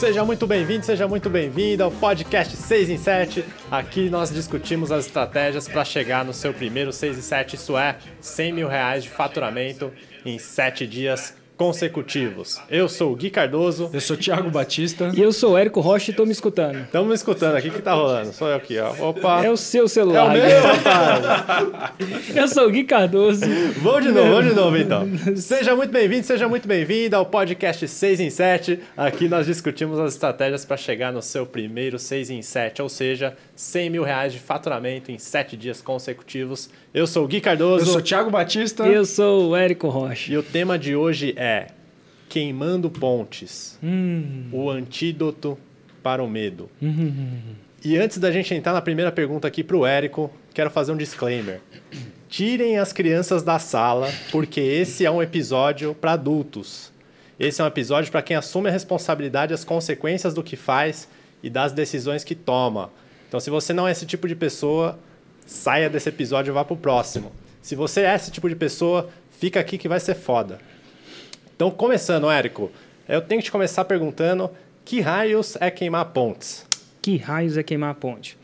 [0.00, 3.44] Seja muito bem-vindo, seja muito bem-vinda ao podcast 6 em 7.
[3.70, 7.98] Aqui nós discutimos as estratégias para chegar no seu primeiro 6 em 7, isso é
[8.18, 9.92] 100 mil reais de faturamento
[10.24, 12.58] em 7 dias consecutivos.
[12.70, 13.90] Eu sou o Gui Cardoso.
[13.92, 15.12] Eu sou o Thiago Batista.
[15.14, 16.80] E eu sou o Érico Rocha e tô me escutando.
[16.84, 18.32] Estamos me escutando aqui, o que tá rolando?
[18.32, 19.10] Sou eu aqui, ó.
[19.10, 19.44] Opa!
[19.44, 20.34] É o seu celular.
[20.34, 22.34] É o meu, rapaz.
[22.34, 23.42] eu sou o Gui Cardoso.
[23.82, 25.06] Vamos de novo, vamos de novo então.
[25.36, 28.80] Seja muito bem-vindo, seja muito bem-vinda ao podcast 6 em 7.
[28.96, 33.36] Aqui nós discutimos as estratégias para chegar no seu primeiro 6 em 7, ou seja,
[33.54, 36.70] 100 mil reais de faturamento em 7 dias consecutivos.
[36.94, 37.84] Eu sou o Gui Cardoso.
[37.84, 38.88] Eu sou o Thiago Batista.
[38.88, 40.32] E eu sou o Érico Rocha.
[40.32, 41.49] E o tema de hoje é
[42.28, 43.78] Queimando Pontes.
[43.82, 44.48] Hum.
[44.52, 45.58] O antídoto
[46.02, 46.70] para o medo.
[46.82, 47.40] Hum.
[47.84, 50.96] E antes da gente entrar na primeira pergunta aqui para o Érico, quero fazer um
[50.96, 51.60] disclaimer.
[52.28, 56.92] Tirem as crianças da sala, porque esse é um episódio para adultos.
[57.38, 61.08] Esse é um episódio para quem assume a responsabilidade as consequências do que faz
[61.42, 62.90] e das decisões que toma.
[63.26, 64.98] Então, se você não é esse tipo de pessoa,
[65.46, 67.32] saia desse episódio e vá pro próximo.
[67.62, 70.60] Se você é esse tipo de pessoa, fica aqui que vai ser foda.
[71.60, 72.70] Então, começando, Érico,
[73.06, 74.50] eu tenho que te começar perguntando
[74.82, 76.66] que raios é queimar pontes?
[77.02, 78.38] Que raios é queimar ponte?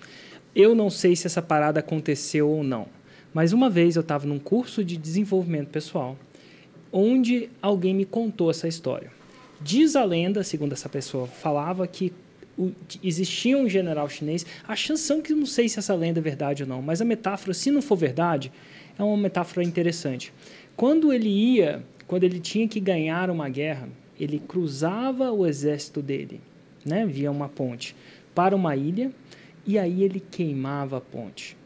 [0.54, 2.86] Eu não sei se essa parada aconteceu ou não,
[3.32, 6.14] mas uma vez eu estava num curso de desenvolvimento pessoal,
[6.92, 9.10] onde alguém me contou essa história.
[9.62, 12.12] Diz a lenda, segundo essa pessoa falava, que
[12.58, 12.70] o,
[13.02, 14.44] existia um general chinês.
[14.68, 17.04] A chance são que não sei se essa lenda é verdade ou não, mas a
[17.06, 18.52] metáfora, se não for verdade,
[18.98, 20.34] é uma metáfora interessante.
[20.76, 26.40] Quando ele ia, quando ele tinha que ganhar uma guerra, ele cruzava o exército dele,
[26.84, 27.94] né, via uma ponte,
[28.34, 29.10] para uma ilha,
[29.66, 31.56] e aí ele queimava a ponte.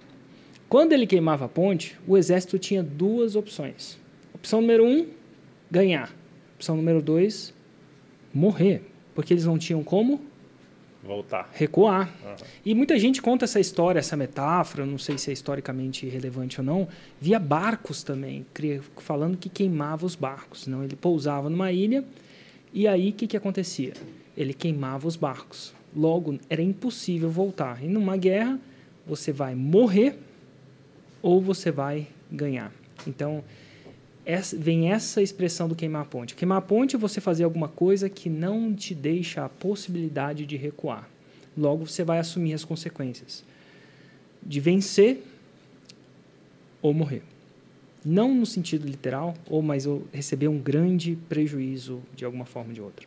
[0.68, 3.98] Quando ele queimava a ponte, o exército tinha duas opções.
[4.32, 5.06] Opção número um,
[5.70, 6.14] ganhar.
[6.54, 7.52] Opção número dois,
[8.32, 8.82] morrer,
[9.14, 10.20] porque eles não tinham como
[11.02, 11.50] Voltar.
[11.54, 12.08] recuar.
[12.22, 12.36] Uhum.
[12.64, 16.66] E muita gente conta essa história, essa metáfora, não sei se é historicamente relevante ou
[16.66, 16.88] não,
[17.20, 18.44] via barcos também,
[18.98, 20.66] falando que queimava os barcos.
[20.66, 22.04] Não, ele pousava numa ilha
[22.72, 23.94] e aí o que, que acontecia?
[24.36, 25.74] Ele queimava os barcos.
[25.94, 27.82] Logo, era impossível voltar.
[27.82, 28.58] E numa guerra,
[29.06, 30.18] você vai morrer
[31.20, 32.72] ou você vai ganhar.
[33.06, 33.42] Então,
[34.24, 36.34] essa- vem essa expressão do queimar a ponte.
[36.34, 40.56] Queimar a ponte é você fazer alguma coisa que não te deixa a possibilidade de
[40.56, 41.08] recuar.
[41.56, 43.44] Logo, você vai assumir as consequências
[44.42, 45.22] de vencer
[46.80, 47.22] ou morrer.
[48.04, 52.74] Não no sentido literal, ou mas ou receber um grande prejuízo de alguma forma ou
[52.74, 53.06] de outra.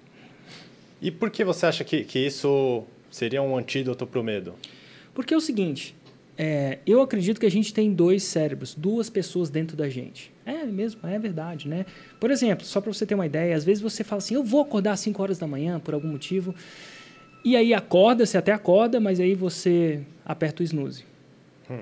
[1.01, 4.53] E por que você acha que, que isso seria um antídoto para o medo?
[5.13, 5.95] Porque é o seguinte,
[6.37, 10.31] é, eu acredito que a gente tem dois cérebros, duas pessoas dentro da gente.
[10.45, 11.85] É mesmo, é verdade, né?
[12.19, 14.61] Por exemplo, só para você ter uma ideia, às vezes você fala assim, eu vou
[14.61, 16.53] acordar às 5 horas da manhã por algum motivo,
[17.45, 21.05] e aí acorda, você até acorda, mas aí você aperta o snooze.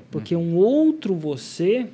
[0.10, 1.88] Porque um outro você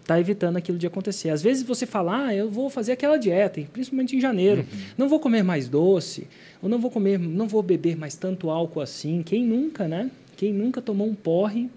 [0.00, 1.30] está evitando aquilo de acontecer.
[1.30, 4.64] Às vezes você fala, ah, eu vou fazer aquela dieta, principalmente em janeiro,
[4.96, 6.28] não vou comer mais doce,
[6.62, 9.22] ou não vou comer, não vou beber mais tanto álcool assim.
[9.22, 10.10] Quem nunca, né?
[10.36, 11.68] Quem nunca tomou um porre?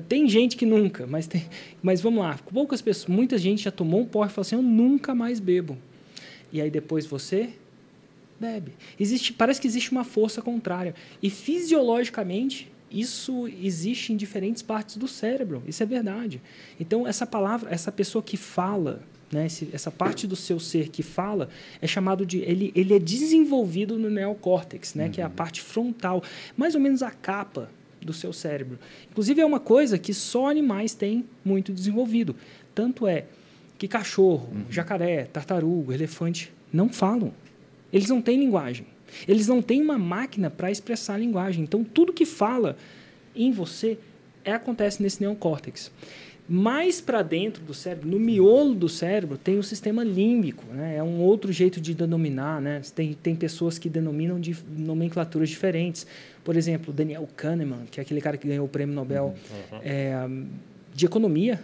[0.00, 1.44] Tem gente que nunca, mas tem,
[1.82, 4.62] mas vamos lá, poucas pessoas, muita gente já tomou um porre e falou assim, eu
[4.62, 5.76] nunca mais bebo.
[6.52, 7.50] E aí depois você
[8.40, 8.72] bebe.
[8.98, 10.94] Existe, parece que existe uma força contrária.
[11.22, 15.62] E fisiologicamente, isso existe em diferentes partes do cérebro.
[15.66, 16.40] Isso é verdade.
[16.78, 21.02] Então, essa palavra, essa pessoa que fala, né, esse- essa parte do seu ser que
[21.02, 21.48] fala,
[21.80, 22.38] é chamado de.
[22.40, 26.22] Ele, ele é desenvolvido no neocórtex, né, que é a parte frontal,
[26.56, 27.70] mais ou menos a capa
[28.04, 28.78] do seu cérebro.
[29.10, 32.36] Inclusive, é uma coisa que só animais têm muito desenvolvido.
[32.74, 33.26] Tanto é
[33.78, 37.32] que cachorro, jacaré, tartaruga, elefante não falam.
[37.92, 38.86] Eles não têm linguagem.
[39.26, 41.64] Eles não têm uma máquina para expressar a linguagem.
[41.64, 42.76] Então, tudo que fala
[43.34, 43.98] em você
[44.44, 45.90] é, acontece nesse neocórtex.
[46.48, 50.64] Mais para dentro do cérebro, no miolo do cérebro, tem o sistema límbico.
[50.72, 50.96] Né?
[50.96, 52.60] É um outro jeito de denominar.
[52.60, 52.82] Né?
[52.94, 56.06] Tem, tem pessoas que denominam de nomenclaturas diferentes.
[56.44, 59.34] Por exemplo, Daniel Kahneman, que é aquele cara que ganhou o prêmio Nobel
[59.82, 60.28] é,
[60.94, 61.60] de economia,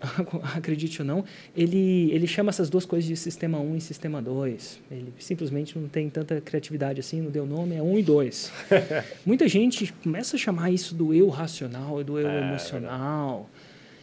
[0.56, 1.24] acredite ou não,
[1.56, 4.80] ele, ele chama essas duas coisas de sistema 1 e sistema 2.
[4.90, 8.52] Ele simplesmente não tem tanta criatividade assim, não deu nome, é 1 e 2.
[9.24, 13.48] Muita gente começa a chamar isso do eu racional e do eu É, emocional.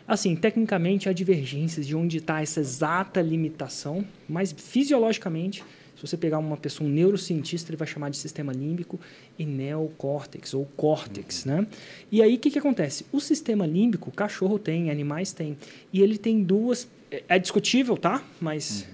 [0.09, 5.63] Assim, tecnicamente, há divergências de onde está essa exata limitação, mas fisiologicamente,
[5.95, 8.99] se você pegar uma pessoa, um neurocientista, ele vai chamar de sistema límbico
[9.37, 11.67] e neocórtex, ou córtex, né?
[12.11, 13.05] E aí, o que, que acontece?
[13.11, 15.55] O sistema límbico, cachorro tem, animais tem,
[15.93, 16.87] e ele tem duas...
[17.11, 18.23] É é discutível, tá?
[18.41, 18.87] Mas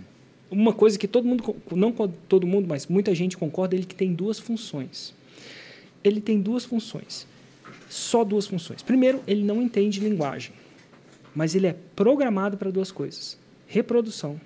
[0.51, 1.93] uma coisa que todo mundo, não
[2.27, 5.13] todo mundo, mas muita gente concorda, ele que tem duas funções.
[6.03, 7.25] Ele tem duas funções.
[7.89, 8.81] Só duas funções.
[8.81, 10.51] Primeiro, ele não entende linguagem,
[11.35, 13.37] mas ele é programado para duas coisas:
[13.67, 14.39] reprodução,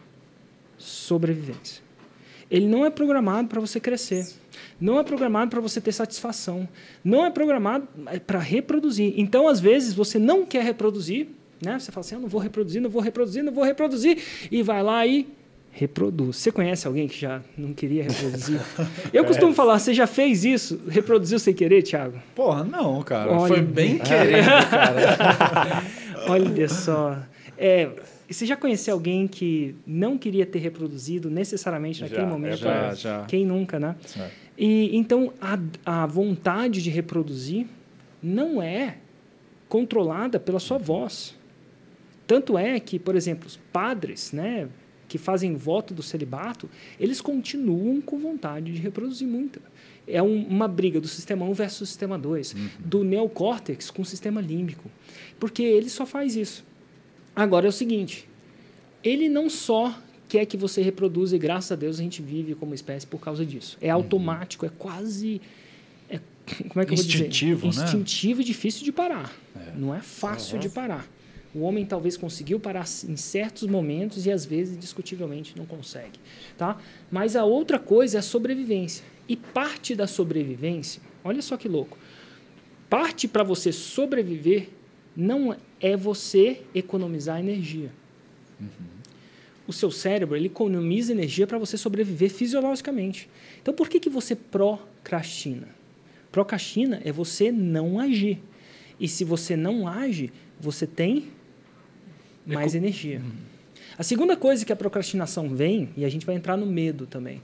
[0.78, 1.84] sobrevivência.
[2.50, 4.28] Ele não é programado para você crescer.
[4.82, 6.68] Não é programado para você ter satisfação.
[7.04, 7.88] Não é programado
[8.26, 9.14] para reproduzir.
[9.18, 11.28] Então, às vezes, você não quer reproduzir,
[11.62, 11.78] né?
[11.78, 14.18] Você fala assim: eu não vou reproduzir, não vou reproduzir, não vou reproduzir.
[14.52, 15.28] E vai lá e
[15.72, 16.38] reproduz.
[16.38, 18.60] Você conhece alguém que já não queria reproduzir?
[19.14, 20.82] Eu costumo falar: você já fez isso?
[20.88, 22.20] Reproduziu sem querer, Thiago?
[22.34, 23.32] Porra, não, cara.
[23.32, 23.48] Olha.
[23.48, 25.84] Foi bem querendo, cara.
[26.28, 27.20] Olha só.
[27.58, 27.90] É,
[28.30, 32.58] você já conheceu alguém que não queria ter reproduzido necessariamente naquele Já, momento?
[32.58, 33.26] já, já.
[33.26, 33.96] Quem nunca, né?
[34.18, 34.30] É.
[34.58, 37.66] E então a, a vontade de reproduzir
[38.22, 38.98] não é
[39.68, 41.36] controlada pela sua voz.
[42.28, 44.68] Tanto é que, por exemplo, os padres, né,
[45.08, 46.70] que fazem voto do celibato,
[47.00, 49.60] eles continuam com vontade de reproduzir muito.
[50.12, 54.06] É um- uma briga do sistema 1 versus o sistema 2, do neocórtex com o
[54.06, 54.90] sistema límbico.
[55.40, 56.66] Porque ele só faz isso.
[57.36, 58.28] Agora é o seguinte,
[59.04, 59.98] ele não só
[60.28, 63.46] quer que você reproduza e graças a Deus a gente vive como espécie por causa
[63.46, 63.78] disso.
[63.82, 65.42] É automático, é quase
[66.10, 66.20] é-
[66.70, 67.72] como é que eu vou Instintivo, né?
[67.72, 67.84] dizer?
[67.86, 69.32] Instintivo e difícil de parar.
[69.76, 71.08] Não é fácil de parar.
[71.54, 76.20] O homem talvez conseguiu parar em certos momentos e às vezes discutivelmente não consegue,
[76.58, 76.78] tá?
[77.10, 79.04] Mas a outra coisa é a sobrevivência.
[79.28, 81.98] E parte da sobrevivência, olha só que louco.
[82.90, 84.70] Parte para você sobreviver
[85.16, 87.92] não é você economizar energia.
[89.68, 93.30] O seu cérebro ele economiza energia para você sobreviver fisiologicamente.
[93.62, 95.68] Então, por que, que você procrastina?
[96.32, 98.40] Procrastina é você não agir.
[99.00, 101.28] E se você não age, você tem
[102.54, 103.22] mais energia.
[103.98, 107.42] A segunda coisa que a procrastinação vem, e a gente vai entrar no medo também,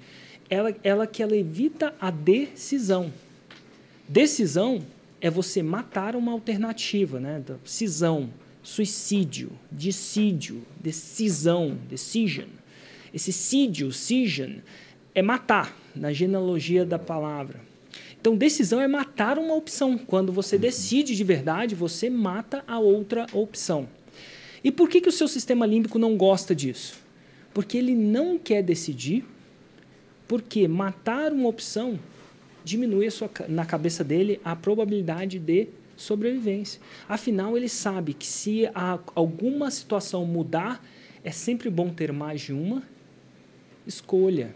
[0.50, 3.12] ela, ela que ela evita a decisão.
[4.07, 4.81] Decisão
[5.19, 7.44] é você matar uma alternativa, né?
[7.63, 8.30] Cisão,
[8.62, 12.48] suicídio, dissídio, decisão, decision.
[13.13, 14.58] Esse sídio, decision,
[15.13, 17.60] é matar, na genealogia da palavra.
[18.19, 19.98] Então, decisão é matar uma opção.
[19.98, 23.88] Quando você decide de verdade, você mata a outra opção.
[24.65, 27.00] E por que, que o seu sistema límbico não gosta disso?
[27.53, 29.23] Porque ele não quer decidir,
[30.27, 32.00] porque matar uma opção
[32.63, 36.81] diminui sua na cabeça dele a probabilidade de sobrevivência.
[37.07, 38.63] Afinal, ele sabe que se
[39.13, 40.83] alguma situação mudar,
[41.23, 42.81] é sempre bom ter mais de uma
[43.85, 44.56] escolha.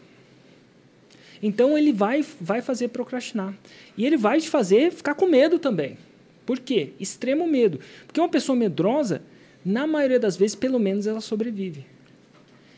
[1.40, 3.54] Então ele vai, vai fazer procrastinar.
[3.96, 6.00] E ele vai te fazer ficar com medo também.
[6.48, 6.94] Por quê?
[7.00, 7.80] Extremo medo.
[8.08, 9.22] Porque uma pessoa medrosa,
[9.70, 11.86] na maioria das vezes, pelo menos ela sobrevive.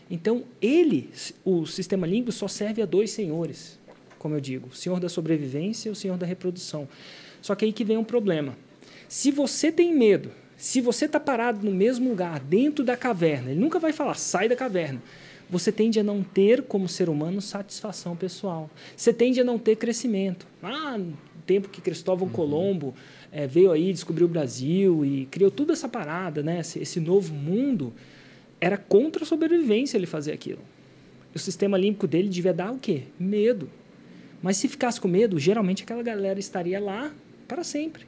[0.09, 1.09] Então, ele,
[1.45, 3.79] o sistema límbico, só serve a dois senhores,
[4.19, 6.89] como eu digo: o senhor da sobrevivência e o senhor da reprodução.
[7.41, 8.57] Só que aí que vem um problema.
[9.07, 13.59] Se você tem medo, se você está parado no mesmo lugar, dentro da caverna, ele
[13.59, 15.01] nunca vai falar, sai da caverna.
[15.51, 18.69] Você tende a não ter, como ser humano, satisfação pessoal.
[18.95, 20.47] Você tende a não ter crescimento.
[20.63, 21.13] Ah, no
[21.45, 22.95] tempo que Cristóvão Colombo
[23.33, 26.61] eh, veio aí, descobriu o Brasil e criou toda essa parada, né?
[26.61, 27.93] esse, esse novo mundo,
[28.61, 30.61] era contra a sobrevivência ele fazer aquilo.
[31.35, 33.03] O sistema límbico dele devia dar o quê?
[33.19, 33.69] Medo.
[34.41, 37.13] Mas se ficasse com medo, geralmente aquela galera estaria lá
[37.45, 38.05] para sempre.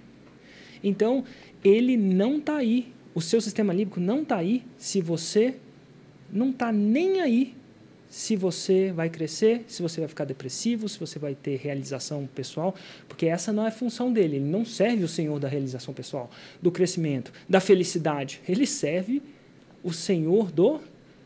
[0.82, 1.26] Então,
[1.62, 2.94] ele não está aí.
[3.14, 5.56] O seu sistema límbico não está aí se você
[6.34, 7.56] não está nem aí
[8.10, 12.76] se você vai crescer, se você vai ficar depressivo, se você vai ter realização pessoal,
[13.08, 14.36] porque essa não é a função dele.
[14.36, 16.30] Ele não serve o Senhor da realização pessoal,
[16.62, 18.40] do crescimento, da felicidade.
[18.48, 19.22] Ele serve
[19.84, 20.80] o Senhor do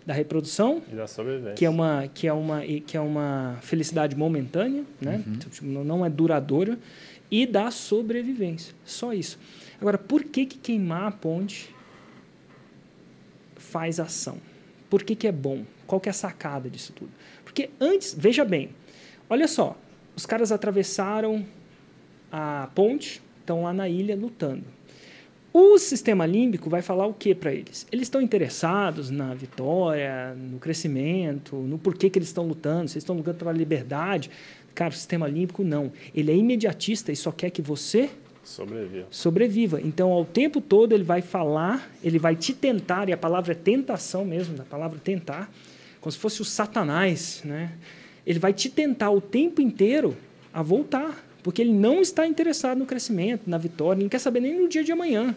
[0.06, 1.56] da reprodução, E da sobrevivência.
[1.56, 5.22] que é uma que é uma que é uma felicidade momentânea, né?
[5.40, 6.80] Tipo, não não é duradoura
[7.30, 8.74] e da sobrevivência.
[8.86, 9.38] Só isso.
[9.82, 11.76] Agora, por que que queimar a ponte
[13.58, 14.38] faz ação?
[14.90, 15.64] Por que que é bom?
[15.86, 17.12] Qual que é a sacada disso tudo?
[17.44, 18.70] Porque antes, veja bem,
[19.30, 19.78] olha só,
[20.16, 21.46] os caras atravessaram
[22.32, 24.64] a ponte, estão lá na ilha lutando.
[25.54, 27.88] O sistema límbico vai falar o que para eles?
[27.92, 33.04] Eles estão interessados na vitória, no crescimento, no porquê que eles estão lutando, se eles
[33.04, 34.30] estão lutando pela liberdade.
[34.76, 35.92] Cara, o sistema límbico não.
[36.14, 38.10] Ele é imediatista e só quer que você
[38.48, 39.08] Sobreviva.
[39.12, 39.82] sobreviva.
[39.82, 43.56] Então, ao tempo todo, ele vai falar, ele vai te tentar, e a palavra é
[43.56, 45.52] tentação mesmo, a palavra tentar,
[46.00, 47.74] como se fosse o satanás, né?
[48.26, 50.16] Ele vai te tentar o tempo inteiro
[50.54, 54.40] a voltar, porque ele não está interessado no crescimento, na vitória, ele não quer saber
[54.40, 55.36] nem no dia de amanhã.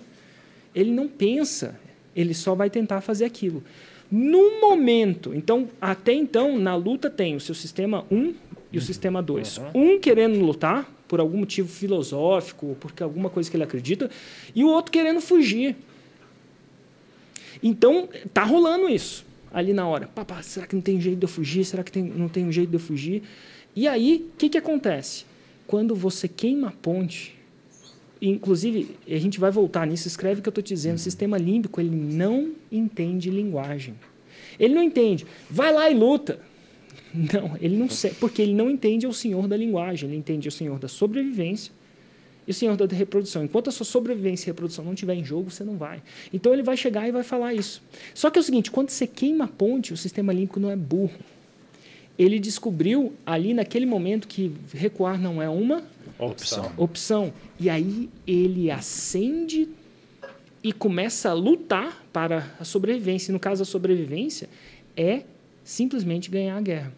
[0.72, 1.78] Ele não pensa,
[2.14, 3.60] ele só vai tentar fazer aquilo.
[4.08, 8.34] No momento, então, até então, na luta tem o seu sistema 1
[8.72, 9.62] e o sistema 2.
[9.74, 14.08] Um querendo lutar por algum motivo filosófico, ou por alguma coisa que ele acredita,
[14.54, 15.74] e o outro querendo fugir.
[17.60, 20.06] Então, tá rolando isso ali na hora.
[20.06, 21.64] Papá, será que não tem jeito de eu fugir?
[21.64, 23.24] Será que tem, não tem um jeito de eu fugir?
[23.74, 25.24] E aí, o que, que acontece?
[25.66, 27.36] Quando você queima a ponte,
[28.22, 31.80] inclusive, a gente vai voltar nisso, escreve o que eu estou dizendo, o sistema límbico,
[31.80, 33.96] ele não entende linguagem.
[34.60, 35.26] Ele não entende.
[35.50, 36.38] Vai lá e luta.
[37.12, 37.88] Não, ele não
[38.20, 41.72] porque ele não entende o senhor da linguagem, ele entende o senhor da sobrevivência
[42.46, 43.44] e o senhor da reprodução.
[43.44, 46.02] Enquanto a sua sobrevivência e reprodução não estiver em jogo, você não vai.
[46.32, 47.82] Então ele vai chegar e vai falar isso.
[48.14, 50.76] Só que é o seguinte, quando você queima a ponte, o sistema límbico não é
[50.76, 51.18] burro.
[52.18, 55.82] Ele descobriu ali naquele momento que recuar não é uma
[56.18, 56.72] Opção.
[56.76, 57.32] opção.
[57.58, 59.68] E aí ele acende
[60.62, 63.30] e começa a lutar para a sobrevivência.
[63.30, 64.48] E no caso, a sobrevivência
[64.96, 65.22] é
[65.64, 66.92] simplesmente ganhar a guerra.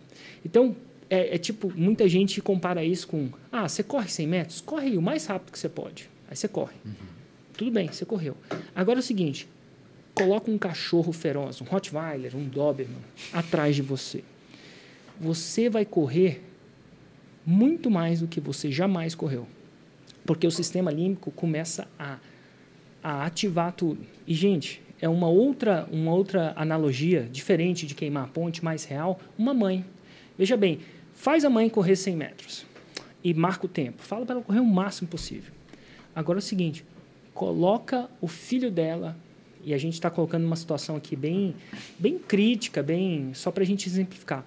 [0.45, 0.77] Então,
[1.09, 4.61] é, é, tipo, muita gente compara isso com: ah, você corre 100 metros?
[4.61, 6.09] Corre aí o mais rápido que você pode.
[6.29, 6.75] Aí você corre.
[6.85, 6.93] Uhum.
[7.57, 8.37] Tudo bem, você correu.
[8.75, 9.49] Agora é o seguinte:
[10.15, 12.97] coloca um cachorro feroz, um Rottweiler, um Doberman,
[13.33, 14.25] atrás de você.
[15.21, 16.43] Você vai correr
[17.45, 19.47] muito mais do que você jamais correu.
[20.25, 22.19] Porque o sistema límbico começa a,
[23.03, 24.05] a ativar tudo.
[24.27, 29.19] E, gente, é uma outra, uma outra analogia, diferente de queimar a ponte, mais real,
[29.37, 29.85] uma mãe.
[30.39, 30.79] Veja bem,
[31.13, 32.65] faz a mãe correr 100 metros
[33.23, 34.01] e marca o tempo.
[34.01, 35.53] Fala para ela correr o máximo possível.
[36.15, 36.85] Agora é o seguinte,
[37.35, 39.17] coloca o filho dela,
[39.65, 41.57] e a gente está colocando uma situação aqui bem,
[41.99, 44.45] bem crítica, bem só para a gente exemplificar.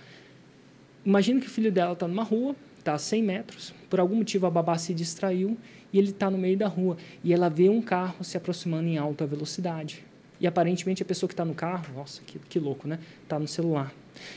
[1.05, 4.47] Imagina que o filho dela está numa rua, está a 100 metros, por algum motivo
[4.47, 5.57] a babá se distraiu
[5.91, 6.95] e ele está no meio da rua.
[7.23, 10.04] E ela vê um carro se aproximando em alta velocidade.
[10.39, 12.99] E aparentemente a pessoa que está no carro, nossa, que, que louco, né?
[13.23, 13.93] Está no celular.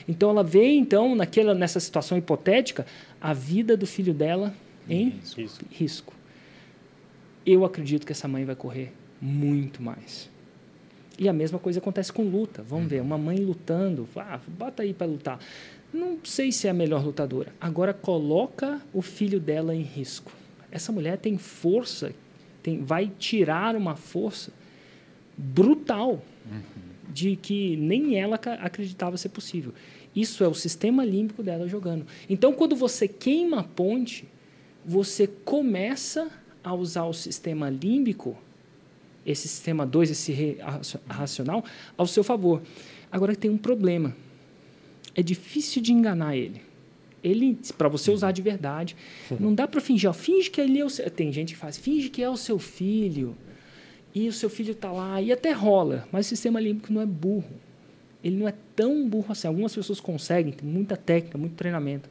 [0.08, 2.86] Então ela vê, então, naquela, nessa situação hipotética,
[3.20, 4.54] a vida do filho dela
[4.88, 5.64] em Risco.
[5.70, 6.14] risco.
[7.44, 10.30] Eu acredito que essa mãe vai correr muito mais.
[11.18, 12.62] E a mesma coisa acontece com luta.
[12.62, 15.40] Vamos ver, uma mãe lutando, ah, bota aí para lutar.
[15.92, 17.52] Não sei se é a melhor lutadora.
[17.60, 20.30] Agora coloca o filho dela em risco.
[20.70, 22.12] Essa mulher tem força,
[22.62, 24.52] tem, vai tirar uma força
[25.38, 26.20] brutal
[27.08, 29.72] de que nem ela acreditava ser possível.
[30.14, 32.06] Isso é o sistema límbico dela jogando.
[32.28, 34.26] Então, quando você queima a ponte,
[34.84, 36.28] você começa
[36.62, 38.36] a usar o sistema límbico,
[39.24, 40.58] esse sistema 2, esse
[41.08, 41.64] racional,
[41.96, 42.62] ao seu favor.
[43.10, 44.16] Agora tem um problema.
[45.14, 46.62] É difícil de enganar ele.
[47.22, 48.96] Ele, para você usar de verdade,
[49.40, 50.08] não dá para fingir.
[50.08, 51.08] Ó, finge que ele é o seu...
[51.10, 53.36] Tem gente que faz, finge que é o seu filho
[54.14, 57.06] e o seu filho está lá, e até rola, mas o sistema límbico não é
[57.06, 57.68] burro.
[58.22, 59.46] Ele não é tão burro assim.
[59.46, 62.08] Algumas pessoas conseguem, tem muita técnica, muito treinamento.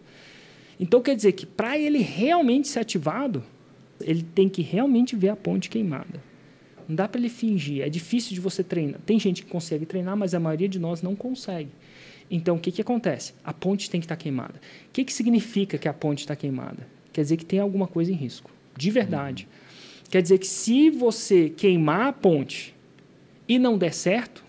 [0.79, 3.43] Então quer dizer que para ele realmente ser ativado,
[3.99, 6.21] ele tem que realmente ver a ponte queimada.
[6.87, 7.83] Não dá para ele fingir.
[7.83, 9.01] É difícil de você treinar.
[9.05, 11.69] Tem gente que consegue treinar, mas a maioria de nós não consegue.
[12.29, 13.33] Então o que, que acontece?
[13.43, 14.55] A ponte tem que estar queimada.
[14.87, 16.87] O que, que significa que a ponte está queimada?
[17.11, 18.51] Quer dizer que tem alguma coisa em risco.
[18.77, 19.47] De verdade.
[20.09, 22.73] Quer dizer que se você queimar a ponte
[23.47, 24.43] e não der certo,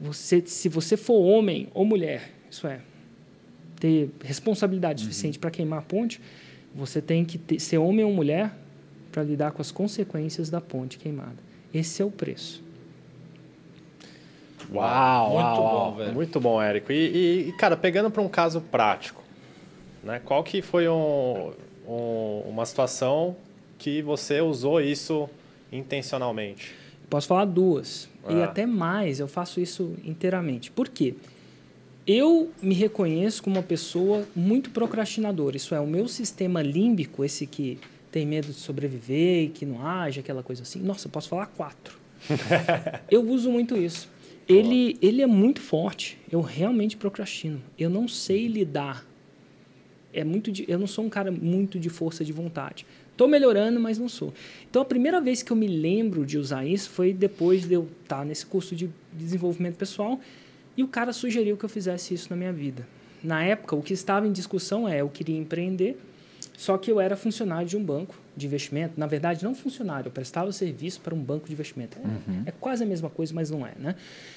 [0.00, 2.80] você, se você for homem ou mulher, isso é,
[3.78, 6.20] ter responsabilidade suficiente para queimar a ponte,
[6.74, 8.52] você tem que ter- ser homem ou mulher
[9.12, 11.36] para lidar com as consequências da ponte queimada.
[11.72, 12.62] Esse é o preço.
[14.72, 15.94] Uau, Muito uau, bom, uau.
[15.96, 16.12] velho.
[16.14, 16.92] Muito bom, Érico.
[16.92, 19.22] E, e- e, cara, pegando para um caso prático,
[20.02, 20.20] né?
[20.24, 21.52] Qual que foi um-
[21.86, 23.36] um- uma situação
[23.80, 25.28] que você usou isso
[25.72, 26.74] intencionalmente?
[27.08, 28.08] Posso falar duas.
[28.28, 28.44] E Ah.
[28.44, 30.70] até mais, eu faço isso inteiramente.
[30.70, 31.14] Por quê?
[32.06, 35.56] Eu me reconheço como uma pessoa muito procrastinadora.
[35.56, 37.78] Isso é, o meu sistema límbico, esse que
[38.12, 40.80] tem medo de sobreviver e que não age, aquela coisa assim.
[40.80, 41.98] Nossa, eu posso falar quatro.
[43.10, 44.08] eu uso muito isso.
[44.48, 46.18] Ele, ele é muito forte.
[46.30, 47.62] Eu realmente procrastino.
[47.78, 49.06] Eu não sei lidar.
[50.12, 52.84] É muito de- eu não sou um cara muito de força de vontade.
[53.20, 54.32] Estou melhorando, mas não sou.
[54.70, 57.86] Então, a primeira vez que eu me lembro de usar isso foi depois de eu
[58.02, 60.18] estar nesse curso de desenvolvimento pessoal
[60.74, 62.88] e o cara sugeriu que eu fizesse isso na minha vida.
[63.22, 66.00] Na época, o que estava em discussão é eu queria empreender,
[66.56, 68.94] só que eu era funcionário de um banco de investimento.
[68.96, 71.98] Na verdade, não funcionário, eu prestava serviço para um banco de investimento.
[72.46, 73.96] É, é quase a mesma coisa, mas não é, né?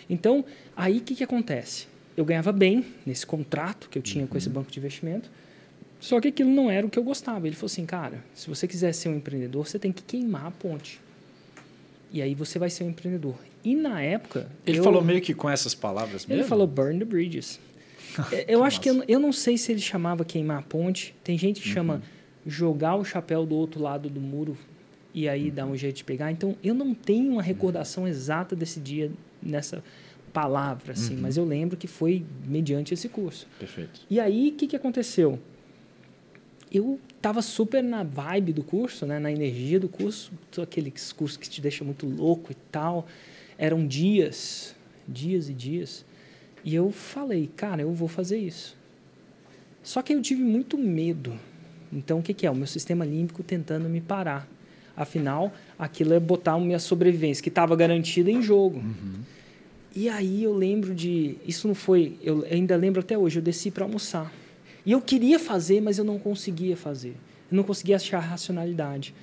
[0.10, 0.44] Então,
[0.76, 1.88] aí o que, que acontece?
[2.18, 5.32] Eu ganhava bem nesse contrato que eu tinha com esse banco de investimento,
[6.06, 7.48] só que aquilo não era o que eu gostava.
[7.48, 10.52] Ele falou assim, cara, se você quiser ser um empreendedor, você tem que queimar a
[10.52, 11.00] ponte.
[12.12, 13.36] E aí você vai ser um empreendedor.
[13.64, 14.48] E na época.
[14.68, 16.42] Ele eu- falou meio que com essas palavras mesmo?
[16.42, 17.60] Ele falou burn the bridges.
[18.48, 21.16] Eu acho que eu, eu não sei se ele chamava queimar a ponte.
[21.24, 22.02] Tem gente que chama Uhum.
[22.46, 24.56] jogar o chapéu do outro lado do muro
[25.16, 25.56] e aí Uhum.
[25.56, 26.32] dar um jeito de pegar.
[26.32, 29.10] Então eu não tenho uma recordação exata desse dia
[29.42, 29.84] nessa
[30.32, 31.22] palavra, assim, Uhum.
[31.22, 33.48] mas eu lembro que foi mediante esse curso.
[33.58, 34.02] Perfeito.
[34.10, 35.40] E aí, o que, que aconteceu?
[36.74, 39.20] Eu estava super na vibe do curso, né?
[39.20, 43.08] na energia do curso, todo aqueles cursos que te deixam muito louco e tal.
[43.58, 44.76] Eram dias,
[45.08, 46.04] dias e dias.
[46.64, 48.76] E eu falei, cara, eu vou fazer isso.
[49.84, 51.38] Só que eu tive muito medo.
[51.92, 52.50] Então, o que, que é?
[52.50, 54.48] O meu sistema límbico tentando me parar.
[54.96, 58.84] Afinal, aquilo é botar a minha sobrevivência, que estava garantida em jogo.
[59.96, 61.38] E aí eu lembro de.
[61.46, 62.18] Isso não foi.
[62.22, 64.32] Eu ainda lembro até hoje, eu desci para almoçar.
[64.86, 67.16] E eu queria fazer, mas eu não conseguia fazer.
[67.52, 69.14] Eu não conseguia achar racionalidade.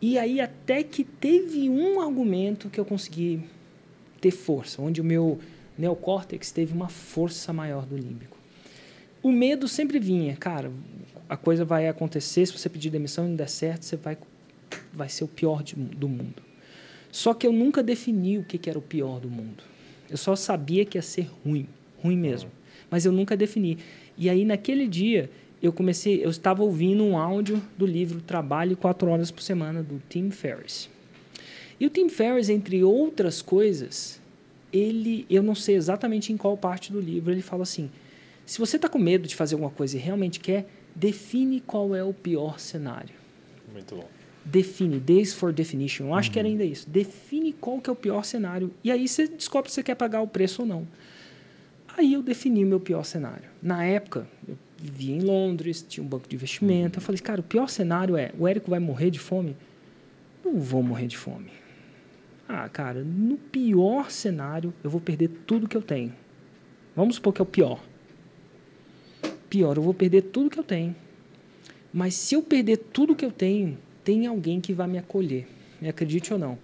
[0.00, 3.42] E aí até que teve um argumento que eu consegui
[4.20, 5.38] ter força, onde o meu
[5.76, 8.36] neocórtex teve uma força maior do límbico.
[9.22, 10.70] O medo sempre vinha, cara,
[11.28, 14.16] a coisa vai acontecer, se você pedir demissão e não der certo, você vai,
[14.92, 16.42] vai ser o pior de- do mundo.
[17.10, 19.62] Só que eu nunca defini o que, que era o pior do mundo.
[20.10, 21.66] Eu só sabia que ia ser ruim,
[22.02, 22.50] ruim mesmo.
[22.90, 23.78] Mas eu nunca defini.
[24.16, 25.30] E aí, naquele dia,
[25.62, 30.00] eu comecei, eu estava ouvindo um áudio do livro Trabalhe Quatro Horas por Semana, do
[30.08, 30.88] Tim Ferriss.
[31.80, 34.20] E o Tim Ferriss, entre outras coisas,
[34.72, 37.90] ele, eu não sei exatamente em qual parte do livro, ele fala assim:
[38.44, 42.02] se você está com medo de fazer alguma coisa e realmente quer, define qual é
[42.02, 43.14] o pior cenário
[43.72, 44.08] Muito bom.
[44.44, 46.06] define, days for definition.
[46.06, 46.88] Eu acho que era ainda isso.
[46.88, 48.72] Define qual que é o pior cenário.
[48.82, 50.86] E aí você descobre se você quer pagar o preço ou não.
[51.98, 53.50] Aí eu defini o meu pior cenário.
[53.60, 57.00] Na época, eu vivia em Londres, tinha um banco de investimento.
[57.00, 59.56] Eu falei, cara, o pior cenário é, o Érico vai morrer de fome?
[60.44, 61.50] Não vou morrer de fome.
[62.48, 66.14] Ah, cara, no pior cenário, eu vou perder tudo que eu tenho.
[66.94, 67.82] Vamos supor que é o pior.
[69.50, 70.94] Pior, eu vou perder tudo que eu tenho.
[71.92, 75.48] Mas se eu perder tudo que eu tenho, tem alguém que vai me acolher,
[75.80, 76.56] me acredite ou não.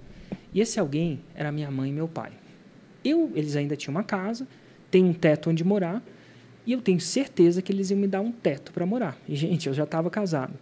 [0.52, 2.30] E esse alguém era minha mãe e meu pai.
[3.04, 4.46] Eu, eles ainda tinham uma casa,
[4.94, 6.00] tem um teto onde morar,
[6.64, 9.18] e eu tenho certeza que eles iam me dar um teto para morar.
[9.28, 10.54] E gente, eu já estava casado.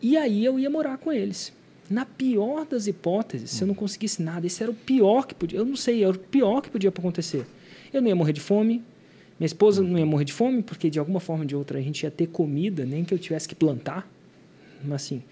[0.00, 1.52] E aí eu ia morar com eles.
[1.90, 5.58] Na pior das hipóteses, se eu não conseguisse nada, esse era o pior que podia.
[5.58, 7.44] Eu não sei, era o pior que podia acontecer.
[7.92, 8.82] Eu não ia morrer de fome,
[9.38, 11.82] minha esposa não ia morrer de fome, porque de alguma forma ou de outra a
[11.82, 14.10] gente ia ter comida, nem que eu tivesse que plantar.
[14.82, 15.22] Mas assim,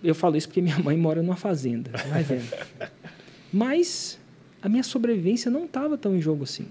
[0.00, 2.54] eu falo isso porque minha mãe mora numa fazenda, vai vendo.
[3.52, 4.16] Mas
[4.62, 6.68] a minha sobrevivência não estava tão em jogo assim.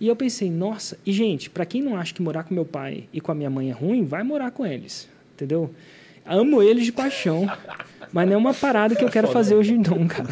[0.00, 3.04] E eu pensei, nossa, e gente, para quem não acha que morar com meu pai
[3.12, 5.70] e com a minha mãe é ruim, vai morar com eles, entendeu?
[6.24, 7.46] Amo eles de paixão,
[8.12, 10.28] mas não é uma parada que eu quero fazer hoje não, cara.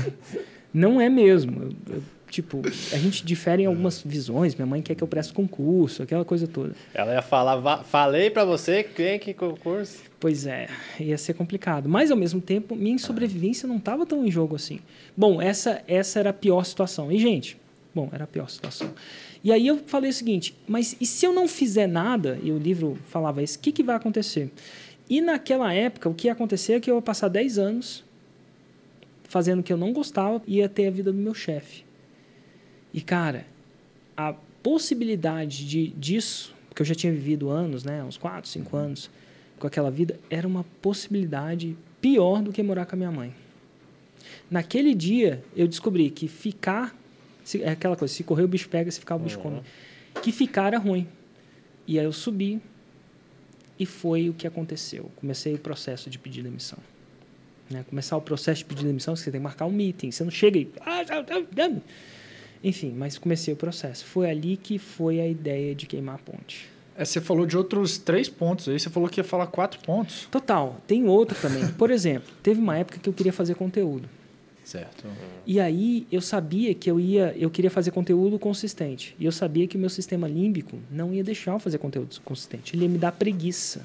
[0.73, 1.63] Não é mesmo.
[1.89, 2.61] Eu- eu, tipo,
[2.93, 4.55] a gente difere em algumas visões.
[4.55, 6.75] Minha mãe quer que eu preste concurso, aquela coisa toda.
[6.95, 10.03] Ela ia falar, "Va- falei pra você, quem que concurso?
[10.21, 10.69] Pois é,
[11.01, 11.89] ia ser complicado.
[11.89, 14.79] Mas, ao mesmo tempo, minha sobrevivência não estava tão em jogo assim.
[15.17, 17.11] Bom, essa, essa era a pior situação.
[17.11, 17.57] E, gente,
[17.99, 18.93] bom, era a pior situação.
[19.43, 22.59] E aí eu falei o seguinte, mas e se eu não fizer nada, e o
[22.59, 24.51] livro falava isso, o que, que vai acontecer?
[25.11, 28.05] E naquela época, o que ia acontecer é que eu ia passar 10 anos
[29.25, 31.85] fazendo o que eu não gostava e ia ter a vida do meu chefe.
[32.95, 33.47] E, cara,
[34.17, 39.11] a possibilidade de, disso, porque eu já tinha vivido anos, né, uns 4, 5 anos,
[39.59, 43.35] com aquela vida, era uma possibilidade pior do que morar com a minha mãe.
[44.51, 46.97] Naquele dia, eu descobri que ficar.
[47.49, 49.63] Se- é aquela coisa, se correr o bicho pega, se ficar o bicho come.
[50.23, 51.07] Que ficar era ruim.
[51.87, 52.61] E aí eu subi
[53.79, 55.11] e foi o que aconteceu.
[55.17, 56.79] Comecei o processo de pedir demissão.
[57.71, 57.85] Né?
[57.89, 60.11] Começar o processo de pedir demissão, você tem que marcar um meeting.
[60.11, 60.69] Você não chega e.
[60.85, 61.03] "Ah,
[62.63, 64.05] Enfim, mas comecei o processo.
[64.05, 66.69] Foi ali que foi a ideia de queimar a ponte.
[66.97, 70.27] É, você falou de outros três pontos aí, você falou que ia falar quatro pontos.
[70.31, 71.67] Total, tem outro também.
[71.69, 74.09] Por exemplo, teve uma época que eu queria fazer conteúdo.
[74.69, 75.07] Certo.
[75.47, 79.17] E aí eu sabia que eu ia, eu queria fazer conteúdo consistente.
[79.19, 82.77] E eu sabia que o meu sistema límbico não ia deixar eu fazer conteúdo consistente.
[82.77, 83.81] Ele ia me dar preguiça.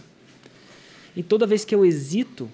[1.15, 2.49] E toda vez que eu hesito,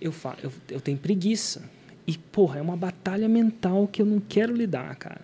[0.00, 1.68] eu falo, eu, eu tenho preguiça.
[2.06, 5.20] E porra, é uma batalha mental que eu não quero lidar, cara.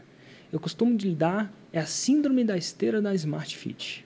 [0.53, 4.05] Eu costumo lidar é a síndrome da esteira da Smart Fit.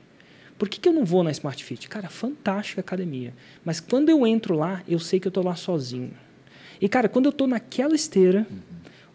[0.56, 1.88] Por que, que eu não vou na Smart Fit?
[1.88, 3.34] Cara, fantástica academia.
[3.64, 6.12] Mas quando eu entro lá, eu sei que eu tô lá sozinho.
[6.84, 8.46] E, cara, quando eu tô naquela esteira,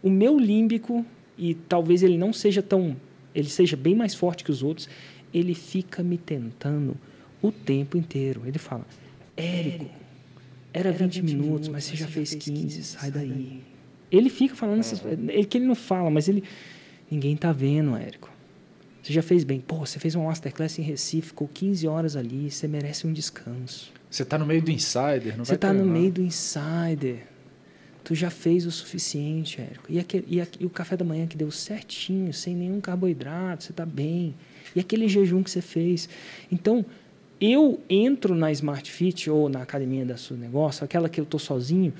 [0.02, 1.06] o meu límbico,
[1.38, 2.96] e talvez ele não seja tão.
[3.32, 4.88] Ele seja bem mais forte que os outros,
[5.32, 6.96] ele fica me tentando
[7.40, 8.42] o tempo inteiro.
[8.44, 8.84] Ele fala:
[9.36, 9.88] Érico,
[10.72, 13.60] era 20 minutos, mas você já fez 15, sai daí.
[14.10, 16.42] Ele fica falando essas, ele que ele não fala, mas ele
[17.08, 18.28] ninguém tá vendo, Érico.
[19.00, 19.60] Você já fez bem.
[19.60, 23.92] Pô, você fez uma masterclass em Recife, ficou 15 horas ali, você merece um descanso.
[24.10, 27.29] Você tá no meio do insider, não Você tá no meio do insider.
[28.02, 29.84] Tu já fez o suficiente, Érico.
[29.88, 33.72] E, aquele, e, e o café da manhã que deu certinho, sem nenhum carboidrato, você
[33.72, 34.34] tá bem.
[34.74, 36.08] E aquele jejum que você fez.
[36.50, 36.84] Então,
[37.40, 41.38] eu entro na Smart Fit ou na academia da sua negócio, aquela que eu tô
[41.38, 41.92] sozinho,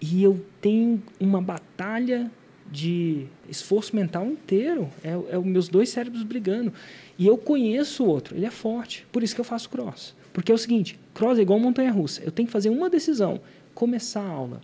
[0.00, 2.30] e eu tenho uma batalha
[2.70, 4.88] de esforço mental inteiro.
[5.04, 6.72] É, é os meus dois cérebros brigando.
[7.18, 9.06] E eu conheço o outro, ele é forte.
[9.12, 10.14] Por isso que eu faço cross.
[10.32, 12.22] Porque é o seguinte, cross é igual montanha-russa.
[12.22, 13.40] Eu tenho que fazer uma decisão,
[13.74, 14.60] começar a aula.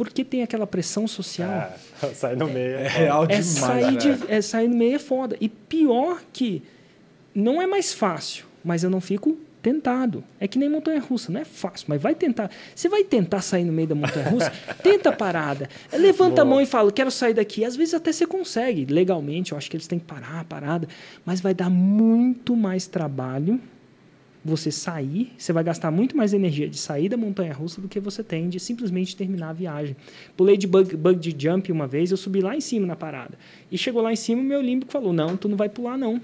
[0.00, 1.50] Porque tem aquela pressão social.
[1.50, 2.76] Ah, sai no meio.
[2.76, 3.46] É real É demais.
[3.46, 4.16] sair, velho.
[4.16, 5.36] de, é sair no meio é foda.
[5.38, 6.62] E pior que
[7.34, 10.24] não é mais fácil, mas eu não fico tentado.
[10.40, 12.50] É que nem montanha russa, não é fácil, mas vai tentar.
[12.74, 14.50] Você vai tentar sair no meio da montanha russa,
[14.82, 15.68] tenta a parada.
[15.92, 17.62] Levanta a mão e fala, quero sair daqui.
[17.62, 20.88] Às vezes até você consegue, legalmente, eu acho que eles têm que parar a parada,
[21.26, 23.60] mas vai dar muito mais trabalho
[24.44, 28.00] você sair, você vai gastar muito mais energia de sair da montanha russa do que
[28.00, 29.94] você tem de simplesmente terminar a viagem.
[30.36, 33.38] Pulei de bug, bug de jump uma vez, eu subi lá em cima na parada.
[33.70, 36.20] E chegou lá em cima, o meu límbico falou: Não, tu não vai pular, não.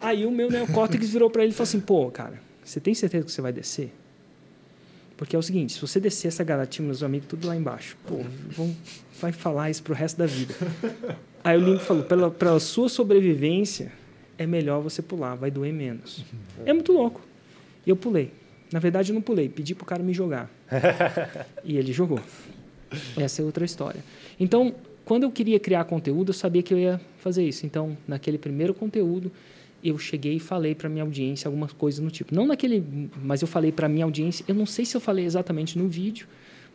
[0.00, 3.26] Aí o meu neocórtex virou para ele e falou assim: Pô, cara, você tem certeza
[3.26, 3.92] que você vai descer?
[5.16, 8.20] Porque é o seguinte: se você descer essa garatinha, meus amigos, tudo lá embaixo, pô,
[8.50, 8.74] vão,
[9.20, 10.54] vai falar isso pro resto da vida.
[11.44, 13.92] Aí o límbico falou: pela, pela sua sobrevivência,
[14.38, 16.24] é melhor você pular, vai doer menos.
[16.64, 17.20] É muito louco.
[17.86, 18.30] E eu pulei.
[18.72, 20.50] Na verdade, eu não pulei, pedi pro cara me jogar.
[21.64, 22.20] e ele jogou.
[23.16, 24.02] Essa é outra história.
[24.38, 27.64] Então, quando eu queria criar conteúdo, eu sabia que eu ia fazer isso.
[27.64, 29.30] Então, naquele primeiro conteúdo,
[29.82, 32.34] eu cheguei e falei para minha audiência algumas coisas no tipo.
[32.34, 32.84] Não naquele,
[33.22, 34.44] mas eu falei para minha audiência.
[34.48, 36.26] Eu não sei se eu falei exatamente no vídeo,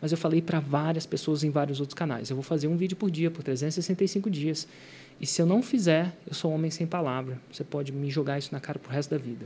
[0.02, 2.30] mas eu falei para várias pessoas em vários outros canais.
[2.30, 4.68] Eu vou fazer um vídeo por dia, por 365 dias.
[5.22, 7.40] E se eu não fizer, eu sou um homem sem palavra.
[7.52, 9.46] Você pode me jogar isso na cara pro resto da vida.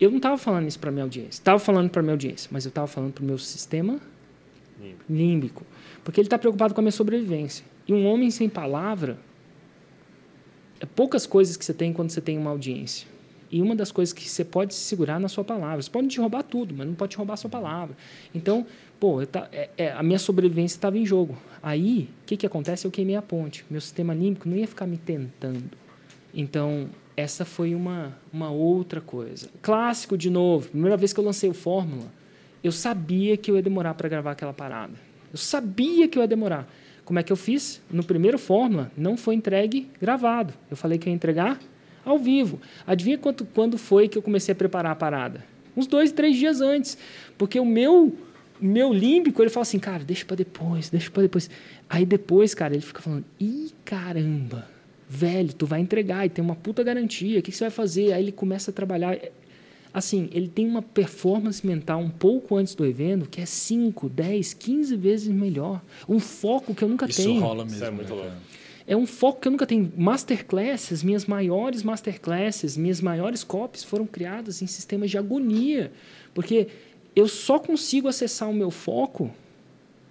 [0.00, 1.38] Eu não estava falando isso para minha audiência.
[1.38, 4.00] Estava falando para minha audiência, mas eu estava falando para o meu sistema
[4.80, 5.04] Límbico.
[5.08, 5.66] límbico,
[6.02, 7.66] porque ele está preocupado com a minha sobrevivência.
[7.86, 9.18] E um homem sem palavra
[10.80, 13.06] é poucas coisas que você tem quando você tem uma audiência.
[13.52, 15.82] E uma das coisas que você pode se segurar na sua palavra.
[15.82, 17.94] Você pode te roubar tudo, mas não pode te roubar a sua palavra.
[18.34, 18.66] Então,
[18.98, 21.36] pô, tá, é, é, a minha sobrevivência estava em jogo.
[21.62, 22.86] Aí, o que, que acontece?
[22.86, 23.62] Eu queimei a ponte.
[23.68, 25.70] Meu sistema límbico não ia ficar me tentando.
[26.34, 29.50] Então, essa foi uma, uma outra coisa.
[29.60, 30.70] Clássico, de novo.
[30.70, 32.06] Primeira vez que eu lancei o Fórmula,
[32.64, 34.94] eu sabia que eu ia demorar para gravar aquela parada.
[35.30, 36.66] Eu sabia que eu ia demorar.
[37.04, 37.82] Como é que eu fiz?
[37.90, 40.54] No primeiro Fórmula, não foi entregue gravado.
[40.70, 41.58] Eu falei que ia entregar
[42.04, 42.60] ao vivo.
[42.86, 45.44] Adivinha quanto, quando foi que eu comecei a preparar a parada?
[45.76, 46.98] Uns dois, três dias antes.
[47.38, 48.16] Porque o meu
[48.62, 51.50] meu límbico, ele fala assim, cara, deixa para depois, deixa para depois.
[51.90, 54.68] Aí depois, cara, ele fica falando, ih, caramba,
[55.08, 58.12] velho, tu vai entregar e tem uma puta garantia, o que, que você vai fazer?
[58.12, 59.18] Aí ele começa a trabalhar.
[59.92, 64.54] Assim, ele tem uma performance mental um pouco antes do evento que é 5, 10,
[64.54, 65.82] 15 vezes melhor.
[66.08, 67.40] Um foco que eu nunca Isso tenho.
[67.40, 67.76] rola mesmo.
[67.76, 68.36] Isso é muito né, louco.
[68.92, 69.90] É um foco que eu nunca tenho.
[69.96, 75.90] Masterclasses, minhas maiores masterclasses, minhas maiores copies foram criadas em sistemas de agonia.
[76.34, 76.68] Porque
[77.16, 79.30] eu só consigo acessar o meu foco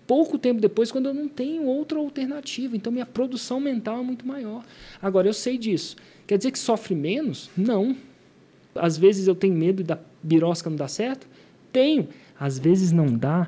[0.08, 2.76] pouco tempo depois quando eu não tenho outra alternativa.
[2.76, 4.66] Então minha produção mental é muito maior.
[5.00, 5.96] Agora eu sei disso.
[6.26, 7.52] Quer dizer que sofre menos?
[7.56, 7.96] Não.
[8.74, 11.28] Às vezes eu tenho medo da birosca não dar certo?
[11.72, 12.10] Tenho.
[12.40, 13.48] Às vezes não dá?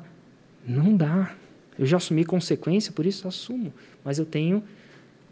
[0.64, 1.34] Não dá.
[1.76, 3.74] Eu já assumi consequência, por isso assumo.
[4.04, 4.62] Mas eu tenho,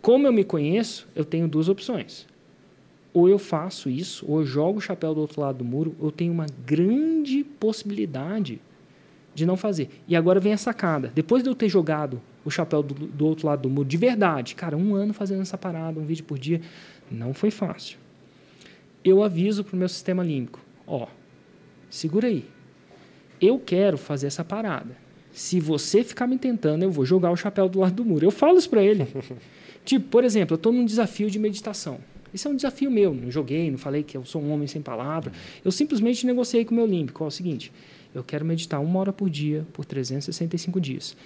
[0.03, 2.27] como eu me conheço, eu tenho duas opções.
[3.15, 6.11] Ou eu faço isso, ou eu jogo o chapéu do outro lado do muro, eu
[6.11, 8.61] tenho uma grande possibilidade
[9.33, 9.89] de não fazer.
[10.09, 11.13] E agora vem a sacada.
[11.15, 14.57] Depois de eu ter jogado o chapéu do, do outro lado do muro, de verdade,
[14.57, 16.61] cara, um ano fazendo essa parada, um vídeo por dia,
[17.11, 17.97] não foi fácil.
[19.05, 21.07] Eu aviso para o meu sistema límbico: ó,
[21.89, 22.45] segura aí.
[23.41, 24.97] Eu quero fazer essa parada.
[25.33, 28.25] Se você ficar me tentando, eu vou jogar o chapéu do lado do muro.
[28.25, 29.07] Eu falo isso para ele.
[29.85, 31.99] tipo, por exemplo, eu estou num desafio de meditação.
[32.33, 33.13] Isso é um desafio meu.
[33.15, 35.33] Não joguei, não falei que eu sou um homem sem palavra.
[35.65, 37.23] Eu simplesmente negociei com o meu límbico.
[37.23, 37.71] É o seguinte:
[38.15, 41.17] eu quero meditar uma hora por dia por 365 dias.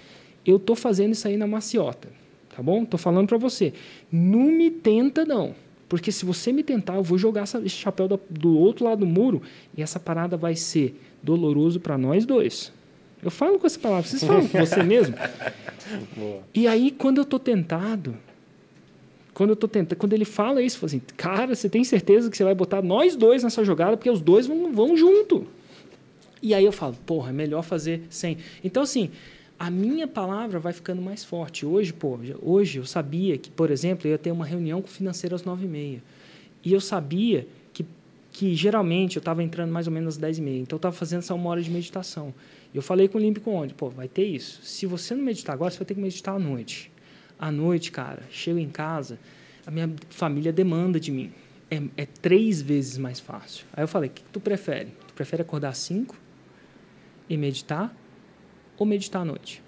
[0.45, 2.09] Eu estou fazendo isso aí na maciota.
[2.55, 2.83] Tá bom?
[2.83, 3.73] Estou falando para você.
[4.11, 5.53] Não me tenta, não.
[5.87, 9.41] Porque se você me tentar, eu vou jogar esse chapéu do, outro lado do muro
[9.75, 12.73] e essa parada vai ser doloroso para nós dois.
[13.21, 14.07] Eu falo com essa palavra.
[14.07, 15.15] Vocês falam com você mesmo?
[16.15, 16.41] Boa.
[16.53, 18.15] E aí, quando eu tô tentado,
[19.37, 22.35] quando eu tô tentando, quando ele fala isso, fala assim, cara, você tem certeza que
[22.35, 25.45] você vai botar nós dois nessa jogada, porque os dois vão, vão junto.
[26.41, 28.39] E aí eu falo, porra, é melhor fazer sem.
[28.63, 29.11] Então, assim,
[29.59, 31.67] a minha palavra vai ficando mais forte.
[31.67, 34.91] Hoje, pô, hoje eu sabia que, por exemplo, eu ia ter uma reunião com o
[34.91, 36.03] financeiro às nove e meia.
[36.65, 37.85] Eu sabia que,
[38.31, 40.61] que geralmente eu estava entrando mais ou menos às dez e meia.
[40.61, 42.33] Então eu estava fazendo essa uma hora de meditação.
[42.73, 43.75] Eu falei com o Olímpico onde?
[43.75, 44.61] Pô, vai ter isso.
[44.63, 46.89] Se você não meditar agora, você vai ter que meditar à noite.
[47.39, 49.19] À noite, cara, chego em casa,
[49.65, 51.31] a minha família demanda de mim.
[51.69, 53.65] É, é três vezes mais fácil.
[53.73, 54.89] Aí eu falei, o que, que tu prefere?
[55.07, 56.15] Tu prefere acordar às cinco
[57.29, 57.95] e meditar?
[58.77, 59.61] Ou meditar à noite?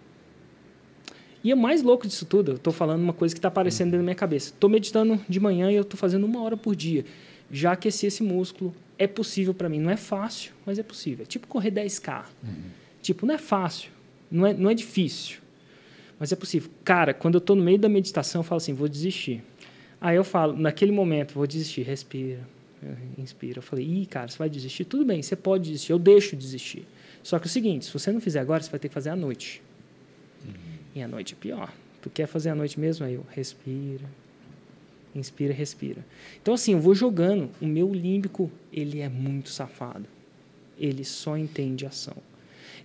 [1.43, 3.99] E o mais louco disso tudo, eu estou falando uma coisa que está aparecendo dentro
[3.99, 4.49] da minha cabeça.
[4.49, 7.05] Estou meditando de manhã e eu estou fazendo uma hora por dia.
[7.51, 8.73] Já aqueci esse músculo.
[8.97, 9.79] É possível para mim.
[9.79, 11.23] Não é fácil, mas é possível.
[11.23, 12.25] É tipo correr 10K.
[12.43, 12.53] Uhum.
[13.01, 13.89] Tipo, não é fácil.
[14.29, 15.38] Não é, não é difícil.
[16.19, 16.69] Mas é possível.
[16.84, 19.41] Cara, quando eu estou no meio da meditação, eu falo assim, vou desistir.
[20.01, 21.84] Aí eu falo, naquele momento, vou desistir.
[21.84, 22.41] Respira.
[23.17, 23.60] Inspira.
[23.60, 24.86] Eu falei, ih, cara, você vai desistir?
[24.86, 25.91] Tudo bem, você pode desistir.
[25.91, 26.86] Eu deixo desistir.
[27.23, 29.10] Só que é o seguinte, se você não fizer agora, você vai ter que fazer
[29.10, 29.62] à noite.
[30.95, 31.71] E a noite é pior.
[32.01, 33.05] Tu quer fazer a noite mesmo?
[33.05, 34.05] Aí eu respira,
[35.13, 36.05] inspira, respira.
[36.41, 37.49] Então assim, eu vou jogando.
[37.62, 40.05] O meu límbico, ele é muito safado.
[40.77, 42.15] Ele só entende ação.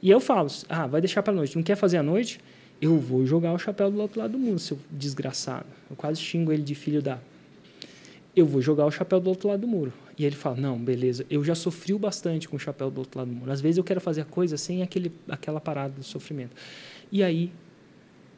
[0.02, 1.56] E eu falo, ah, vai deixar para noite.
[1.56, 2.40] Não quer fazer a noite?
[2.84, 5.64] Eu vou jogar o chapéu do outro lado do mundo, seu desgraçado.
[5.88, 7.18] Eu quase xingo ele de filho da.
[8.36, 9.90] Eu vou jogar o chapéu do outro lado do muro.
[10.18, 13.28] E ele fala: Não, beleza, eu já sofri bastante com o chapéu do outro lado
[13.28, 13.50] do muro.
[13.50, 16.54] Às vezes eu quero fazer a coisa sem aquele, aquela parada do sofrimento.
[17.10, 17.50] E aí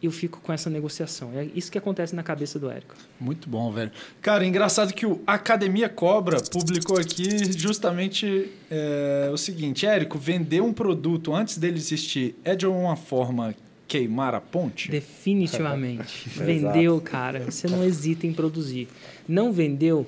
[0.00, 1.32] eu fico com essa negociação.
[1.34, 2.94] É isso que acontece na cabeça do Érico.
[3.18, 3.90] Muito bom, velho.
[4.22, 10.72] Cara, engraçado que o Academia Cobra publicou aqui justamente é, o seguinte: Érico, vender um
[10.72, 13.52] produto antes dele existir é de alguma forma
[13.86, 14.90] queimar a ponte?
[14.90, 16.28] Definitivamente.
[16.38, 17.40] vendeu, cara.
[17.40, 18.88] Você não hesita em produzir.
[19.28, 20.06] Não vendeu.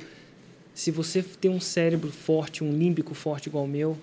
[0.75, 3.99] Se você tem um cérebro forte, um límbico forte igual o meu,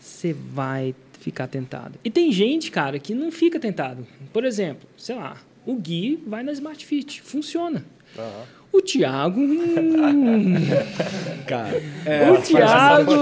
[0.00, 1.98] você vai ficar tentado.
[2.04, 4.06] E tem gente, cara, que não fica tentado.
[4.32, 7.84] Por exemplo, sei lá, o Gui vai na Smart Fit, funciona.
[8.16, 8.42] Uhum.
[8.72, 9.40] O Thiago.
[9.40, 10.54] Hum,
[11.46, 13.12] cara, é, o Thiago,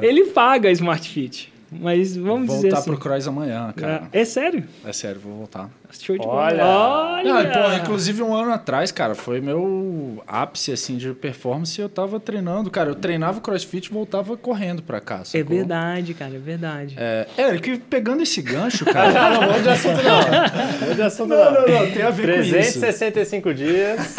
[0.00, 1.52] ele paga a Smart Fit.
[1.70, 2.68] Mas vamos voltar dizer assim.
[2.68, 4.08] Voltar pro Cross amanhã, cara.
[4.12, 4.64] É, é, sério?
[4.84, 5.68] É sério, vou voltar.
[5.90, 6.62] Show de Olha!
[6.64, 7.16] bola.
[7.16, 7.32] Olha!
[7.32, 11.80] Não, pô, inclusive um ano atrás, cara, foi meu ápice, assim, de performance.
[11.80, 12.90] Eu tava treinando, cara.
[12.90, 15.40] Eu treinava o CrossFit e voltava correndo pra cá, sacou?
[15.40, 16.94] É verdade, cara, é verdade.
[16.98, 19.12] É, Eric, pegando esse gancho, cara...
[19.12, 20.94] não, não, vamos de assunto não.
[20.94, 21.36] De assunto não.
[21.36, 23.64] Não, não, não, tem a ver 365 com isso.
[23.64, 24.16] dias.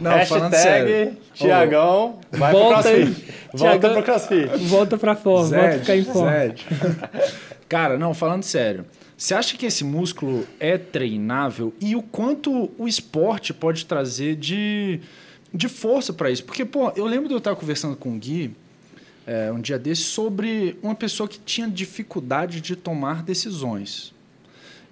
[0.00, 3.34] Não, Hashtag Tiagão vai volta pro CrossFit.
[3.52, 4.56] Volta Thiagão, pro CrossFit.
[4.66, 6.54] Volta pra forma, Zed, volta ficar em forma.
[7.68, 8.84] Cara, não, falando sério.
[9.16, 15.00] Você acha que esse músculo é treinável e o quanto o esporte pode trazer de,
[15.54, 16.44] de força para isso?
[16.44, 18.54] Porque, pô, eu lembro de eu estar conversando com o Gui
[19.26, 24.12] é, um dia desse sobre uma pessoa que tinha dificuldade de tomar decisões.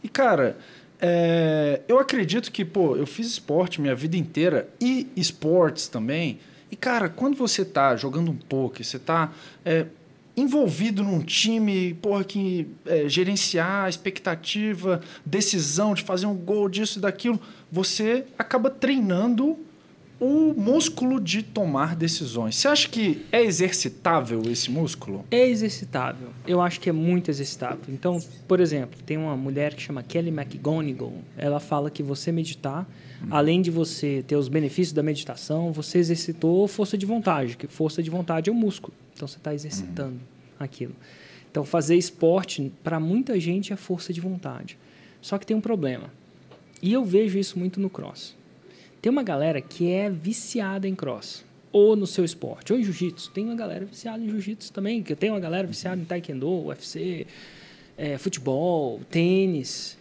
[0.03, 0.57] E, cara,
[1.01, 6.39] é, eu acredito que, pô, eu fiz esporte minha vida inteira e esportes também.
[6.71, 9.33] E, cara, quando você tá jogando um pouco, você tá
[9.65, 9.87] é,
[10.37, 17.03] envolvido num time, porra, que é, gerenciar expectativa, decisão de fazer um gol disso e
[17.03, 17.41] daquilo,
[17.73, 19.59] você acaba treinando
[20.21, 22.55] o músculo de tomar decisões.
[22.55, 25.25] Você acha que é exercitável esse músculo?
[25.31, 26.29] É exercitável.
[26.47, 27.81] Eu acho que é muito exercitável.
[27.89, 31.15] Então, por exemplo, tem uma mulher que chama Kelly McGonigal.
[31.39, 32.87] Ela fala que você meditar,
[33.23, 33.29] hum.
[33.31, 38.03] além de você ter os benefícios da meditação, você exercitou força de vontade, que força
[38.03, 38.93] de vontade é o músculo.
[39.15, 40.57] Então, você está exercitando hum.
[40.59, 40.95] aquilo.
[41.51, 44.77] Então, fazer esporte, para muita gente, é força de vontade.
[45.23, 46.13] Só que tem um problema.
[46.83, 48.39] E eu vejo isso muito no cross
[49.01, 53.31] tem uma galera que é viciada em cross, ou no seu esporte, ou em jiu-jitsu.
[53.31, 57.27] Tem uma galera viciada em jiu-jitsu também, que tem uma galera viciada em taekwondo, UFC,
[57.97, 59.97] é, futebol, tênis.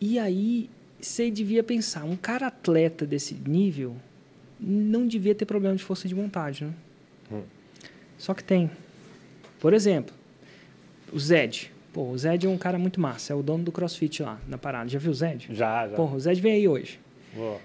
[0.00, 0.68] E aí
[1.00, 3.96] você devia pensar, um cara atleta desse nível
[4.58, 6.72] não devia ter problema de força de vontade, né?
[7.30, 7.42] Hum.
[8.18, 8.70] Só que tem.
[9.60, 10.14] Por exemplo,
[11.12, 11.72] o Zed.
[11.92, 14.58] Pô, o Zed é um cara muito massa, é o dono do CrossFit lá na
[14.58, 14.88] parada.
[14.88, 15.48] Já viu o Zed?
[15.50, 15.94] Já, já.
[15.94, 16.98] Pô, o Zed veio aí hoje.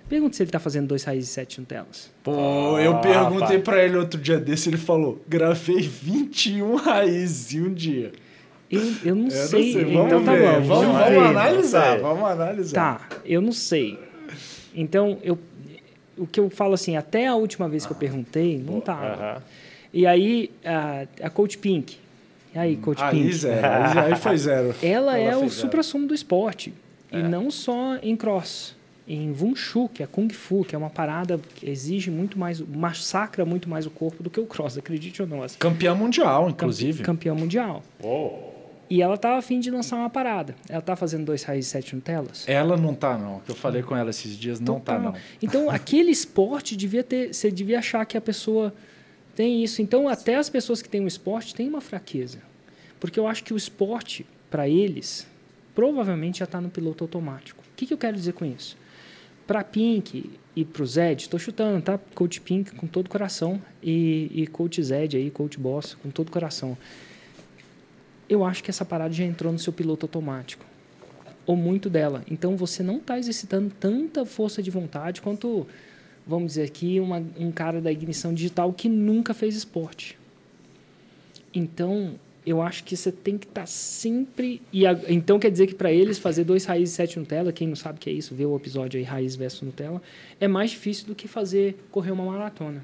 [0.08, 2.12] Pergunta se ele tá fazendo dois raízes e sete Nutellas.
[2.24, 7.74] Pô, eu perguntei para ele outro dia desse, ele falou: gravei 21 raízes em um
[7.74, 8.12] dia.
[8.70, 9.66] Eu, eu não eu sei.
[9.66, 9.94] Não sei.
[9.94, 10.44] Vamos então tá ver.
[10.44, 10.68] tá bom.
[10.68, 12.00] Vamos, vamos analisar.
[12.00, 13.00] Vamos analisar.
[13.00, 14.00] Tá, eu não sei.
[14.76, 15.38] Então, eu,
[16.18, 19.16] o que eu falo assim, até a última vez que eu perguntei, não tava.
[19.16, 19.42] Uh -huh.
[19.92, 21.98] E aí, a, a Coach Pink.
[22.54, 23.34] E aí, Coach aí Pink?
[23.34, 23.68] Zero.
[24.00, 24.76] aí foi zero.
[24.84, 26.74] Ela, Ela é o supra-sumo do esporte.
[27.12, 27.20] É.
[27.20, 28.76] E não só em cross
[29.10, 33.44] em Wushu, que é Kung Fu, que é uma parada que exige muito mais, massacra
[33.44, 35.42] muito mais o corpo do que o cross, acredite ou não.
[35.42, 35.58] Assim.
[35.58, 37.02] Campeão mundial, inclusive.
[37.02, 37.84] Campeão mundial.
[38.04, 38.60] Oh.
[38.88, 40.56] E ela tava afim de lançar uma parada.
[40.68, 42.44] Ela tá fazendo dois raiz e sete Nutelas?
[42.48, 43.40] Ela não tá, não.
[43.40, 45.12] Que eu falei com ela esses dias, não tá, Total.
[45.14, 45.20] não.
[45.42, 47.34] Então, aquele esporte devia ter.
[47.34, 48.74] Você devia achar que a pessoa
[49.36, 49.82] tem isso.
[49.82, 52.40] Então, até as pessoas que têm um esporte têm uma fraqueza.
[53.00, 55.28] Porque eu acho que o esporte, para eles,
[55.76, 57.64] provavelmente já está no piloto automático.
[57.72, 58.76] O que, que eu quero dizer com isso?
[59.50, 62.00] Para Pink e para o Zed, estou chutando, tá?
[62.14, 66.28] Coach Pink com todo o coração e, e Coach Zed aí, Coach Boss com todo
[66.28, 66.78] o coração.
[68.30, 70.64] Eu acho que essa parada já entrou no seu piloto automático
[71.48, 72.24] ou muito dela.
[72.30, 75.66] Então você não está exercitando tanta força de vontade quanto,
[76.28, 80.16] vamos dizer aqui, uma, um cara da ignição digital que nunca fez esporte.
[81.52, 84.62] Então eu acho que você tem que estar sempre.
[84.72, 87.68] E a- então quer dizer que para eles fazer dois raízes e sete Nutella, quem
[87.68, 90.02] não sabe o que é isso, vê o episódio aí Raiz versus Nutella,
[90.40, 92.84] é mais difícil do que fazer correr uma maratona.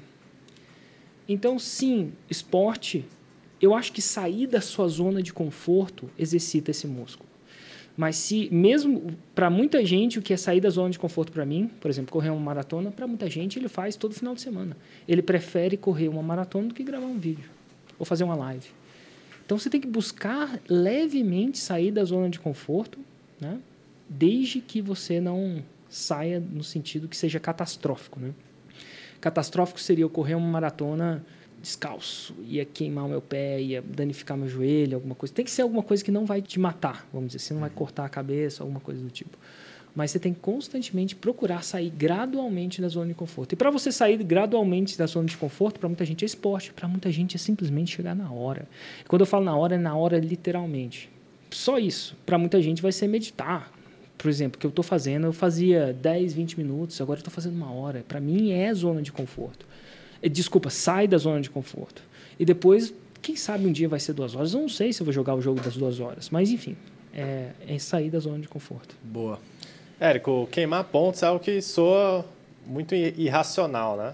[1.28, 3.04] Então, sim, esporte,
[3.60, 7.28] eu acho que sair da sua zona de conforto exercita esse músculo.
[7.96, 11.46] Mas se mesmo para muita gente o que é sair da zona de conforto para
[11.46, 14.76] mim, por exemplo, correr uma maratona, para muita gente ele faz todo final de semana.
[15.08, 17.48] Ele prefere correr uma maratona do que gravar um vídeo
[17.98, 18.68] ou fazer uma live.
[19.46, 22.98] Então você tem que buscar levemente sair da zona de conforto,
[23.40, 23.60] né?
[24.08, 28.32] Desde que você não saia no sentido que seja catastrófico, né?
[29.20, 31.24] Catastrófico seria eu correr uma maratona
[31.62, 35.32] descalço, ia queimar o meu pé, ia danificar meu joelho, alguma coisa.
[35.32, 37.70] Tem que ser alguma coisa que não vai te matar, vamos dizer, você não vai
[37.70, 39.38] cortar a cabeça, alguma coisa do tipo.
[39.96, 43.54] Mas você tem que constantemente procurar sair gradualmente da zona de conforto.
[43.54, 46.86] E para você sair gradualmente da zona de conforto, para muita gente é esporte, para
[46.86, 48.68] muita gente é simplesmente chegar na hora.
[49.08, 51.08] Quando eu falo na hora, é na hora literalmente.
[51.50, 52.14] Só isso.
[52.26, 53.72] Para muita gente vai ser meditar.
[54.18, 57.72] Por exemplo, que eu estou fazendo, eu fazia 10, 20 minutos, agora estou fazendo uma
[57.72, 58.04] hora.
[58.06, 59.66] Para mim é zona de conforto.
[60.20, 62.02] Eh, Desculpa, sai da zona de conforto.
[62.38, 64.52] E depois, quem sabe um dia vai ser duas horas.
[64.52, 66.28] Eu não sei se eu vou jogar o jogo das duas horas.
[66.28, 66.76] Mas enfim,
[67.14, 68.94] é, é sair da zona de conforto.
[69.02, 69.40] Boa.
[69.98, 72.24] Érico, queimar pontos é algo que soa
[72.66, 74.12] muito irracional, né?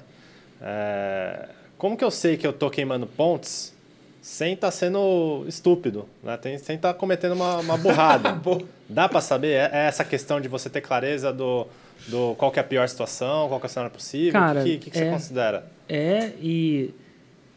[0.61, 3.73] É, Como que eu sei que eu tô queimando pontos
[4.21, 6.37] sem estar sendo estúpido, né?
[6.37, 8.41] Tem- sem estar cometendo uma, uma burrada?
[8.89, 9.49] Dá para saber?
[9.55, 11.67] É é essa questão de você ter clareza do,
[12.07, 14.41] do qual que é a pior situação, qual que é o cenário possível?
[14.41, 15.67] O que, que, que você é- considera?
[15.89, 16.95] É, e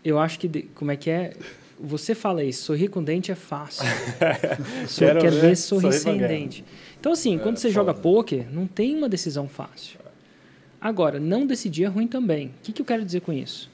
[0.04, 0.48] eu acho que.
[0.48, 1.34] de- Como é que é?
[1.80, 3.84] Você fala isso, sorrir com dente é fácil.
[4.88, 6.66] Só Quero quer ver ver sorrir sorrir sem dente.
[7.00, 10.00] Então, assim, quando você joga poker, não tem uma decisão fácil.
[10.80, 12.48] Agora, não decidir é ruim também.
[12.48, 13.70] O que, que eu quero dizer com isso?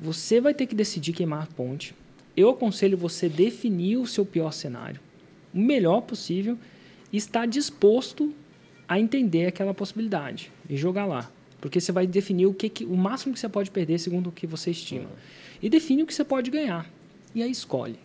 [0.00, 1.94] Você vai ter que decidir queimar a ponte.
[2.36, 5.00] Eu aconselho você definir o seu pior cenário,
[5.54, 6.58] o melhor possível,
[7.12, 8.32] e estar disposto
[8.88, 11.30] a entender aquela possibilidade e jogar lá.
[11.60, 14.32] Porque você vai definir o, que, que- o máximo que você pode perder segundo o
[14.32, 15.08] que você estima.
[15.62, 16.88] E define o que você pode ganhar.
[17.36, 17.98] E aí escolhe.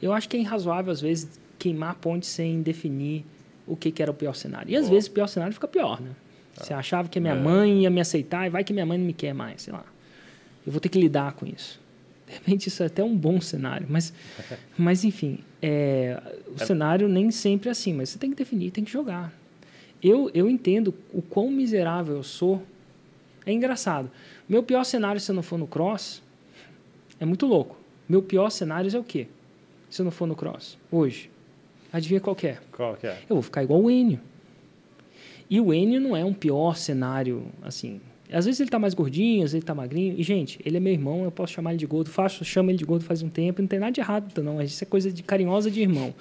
[0.00, 3.26] Eu acho que é irrazoável, às vezes, queimar a ponte sem definir
[3.66, 4.70] o que, que era o pior cenário.
[4.70, 6.10] E às vezes o pior cenário fica pior, né?
[6.56, 9.04] Você achava que a minha mãe ia me aceitar e vai que minha mãe não
[9.04, 9.84] me quer mais, sei lá.
[10.64, 11.80] Eu vou ter que lidar com isso.
[12.28, 14.14] De repente isso é até um bom cenário, mas,
[14.78, 16.22] mas enfim, é,
[16.54, 19.32] o cenário nem sempre é assim, mas você tem que definir, tem que jogar.
[20.00, 22.62] Eu, eu entendo o quão miserável eu sou.
[23.44, 24.08] É engraçado.
[24.48, 26.22] Meu pior cenário, se eu não for no cross,
[27.18, 27.76] é muito louco.
[28.08, 29.26] Meu pior cenário é o quê?
[29.88, 31.30] Se eu não for no cross, hoje.
[31.92, 32.58] Adivinha qual é?
[32.72, 33.18] Qual é?
[33.28, 34.20] Eu vou ficar igual o Enio.
[35.48, 38.00] E o Enio não é um pior cenário, assim.
[38.32, 40.14] Às vezes ele tá mais gordinho, às vezes ele tá magrinho.
[40.18, 42.10] E, gente, ele é meu irmão, eu posso chamar ele de gordo.
[42.10, 44.60] Faço, chamo ele de gordo faz um tempo, não tem nada de errado, não.
[44.60, 46.14] Isso é coisa de carinhosa de irmão.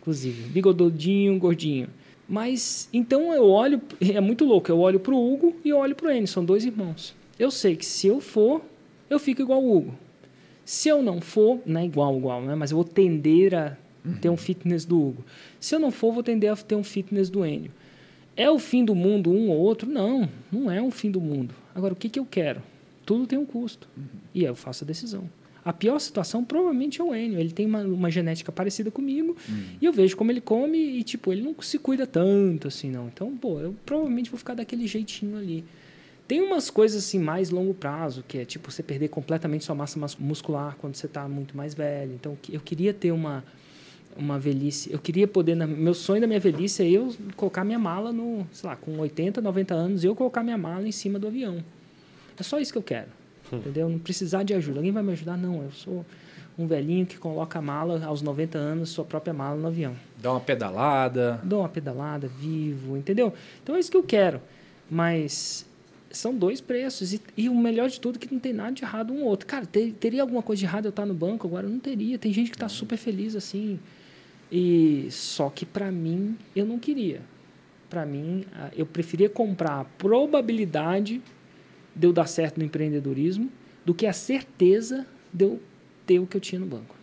[0.00, 1.88] Inclusive, bigodudinho, gordinho.
[2.28, 6.10] Mas, então eu olho, é muito louco, eu olho pro Hugo e eu olho pro
[6.10, 7.14] Enio, são dois irmãos.
[7.38, 8.60] Eu sei que se eu for,
[9.08, 9.94] eu fico igual o Hugo.
[10.68, 12.54] Se eu não for, não é igual, igual, né?
[12.54, 13.74] Mas eu vou tender a
[14.20, 15.24] ter um fitness do Hugo.
[15.58, 17.70] Se eu não for, vou tender a ter um fitness do Enio.
[18.36, 19.88] É o fim do mundo um ou outro?
[19.88, 21.54] Não, não é um fim do mundo.
[21.74, 22.62] Agora, o que, que eu quero?
[23.06, 23.88] Tudo tem um custo.
[24.34, 25.30] E aí eu faço a decisão.
[25.64, 27.40] A pior situação provavelmente é o Enio.
[27.40, 29.38] Ele tem uma, uma genética parecida comigo
[29.80, 33.08] e eu vejo como ele come e, tipo, ele não se cuida tanto assim, não.
[33.08, 35.64] Então, pô, eu provavelmente vou ficar daquele jeitinho ali.
[36.28, 39.98] Tem umas coisas assim mais longo prazo, que é tipo você perder completamente sua massa
[39.98, 42.12] mas- muscular quando você está muito mais velho.
[42.12, 43.42] Então eu queria ter uma
[44.16, 47.78] uma velhice, eu queria poder na, meu sonho da minha velhice é eu colocar minha
[47.78, 51.28] mala no, sei lá, com 80, 90 anos, eu colocar minha mala em cima do
[51.28, 51.62] avião.
[52.36, 53.06] É só isso que eu quero.
[53.52, 53.88] Entendeu?
[53.88, 54.80] Não precisar de ajuda.
[54.80, 55.36] Alguém vai me ajudar?
[55.36, 56.04] Não, eu sou
[56.58, 60.32] um velhinho que coloca a mala aos 90 anos, sua própria mala no avião Dá
[60.32, 61.40] uma pedalada.
[61.44, 63.32] dou uma pedalada, vivo, entendeu?
[63.62, 64.40] Então é isso que eu quero.
[64.90, 65.64] Mas
[66.10, 67.12] são dois preços.
[67.12, 69.46] E, e o melhor de tudo é que não tem nada de errado um outro.
[69.46, 71.68] Cara, ter, teria alguma coisa de errado eu estar no banco agora?
[71.68, 72.18] Não teria.
[72.18, 73.78] Tem gente que está super feliz assim.
[74.50, 77.20] E só que para mim eu não queria.
[77.90, 78.44] Para mim,
[78.76, 81.22] eu preferia comprar a probabilidade
[81.94, 83.50] de eu dar certo no empreendedorismo
[83.84, 85.60] do que a certeza de eu
[86.06, 86.94] ter o que eu tinha no banco.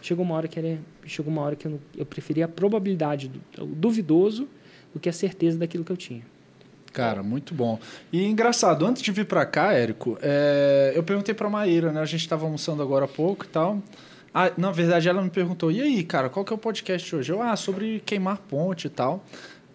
[0.00, 3.66] Chegou uma hora que era, chegou uma hora que eu, eu preferia a probabilidade do
[3.66, 4.48] duvidoso
[4.94, 6.22] do que a certeza daquilo que eu tinha.
[6.96, 7.78] Cara, muito bom.
[8.10, 12.00] E engraçado, antes de vir para cá, Érico, é, eu perguntei para Maíra, né?
[12.00, 13.82] A gente estava almoçando agora há pouco e tal.
[14.32, 17.30] Ah, na verdade, ela me perguntou: e aí, cara, qual que é o podcast hoje?
[17.30, 19.22] Eu, ah, sobre queimar ponte e tal.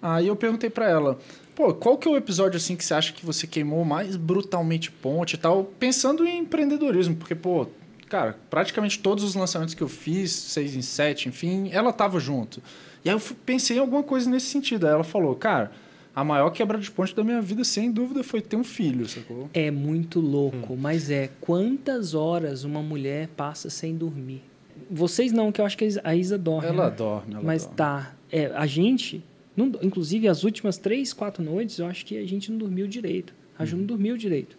[0.01, 1.19] Aí eu perguntei para ela:
[1.53, 4.89] pô, qual que é o episódio assim que você acha que você queimou mais brutalmente
[4.89, 5.65] ponte e tal?
[5.65, 7.67] Pensando em empreendedorismo, porque, pô,
[8.09, 12.63] cara, praticamente todos os lançamentos que eu fiz, seis em sete, enfim, ela tava junto.
[13.05, 14.88] E aí eu pensei em alguma coisa nesse sentido.
[14.88, 15.69] Aí ela falou, cara
[16.14, 19.49] a maior quebra de ponte da minha vida, sem dúvida, foi ter um filho, sacou?
[19.53, 20.78] É muito louco, hum.
[20.78, 24.41] mas é quantas horas uma mulher passa sem dormir?
[24.89, 26.68] Vocês não, que eu acho que a Isa dorme.
[26.68, 26.95] Ela né?
[26.95, 27.78] dorme, ela Mas dorme.
[27.78, 28.16] tá.
[28.30, 29.24] É, a gente,
[29.55, 33.34] não, inclusive as últimas três, quatro noites, eu acho que a gente não dormiu direito.
[33.57, 33.88] A Ju não uhum.
[33.88, 34.57] dormiu direito.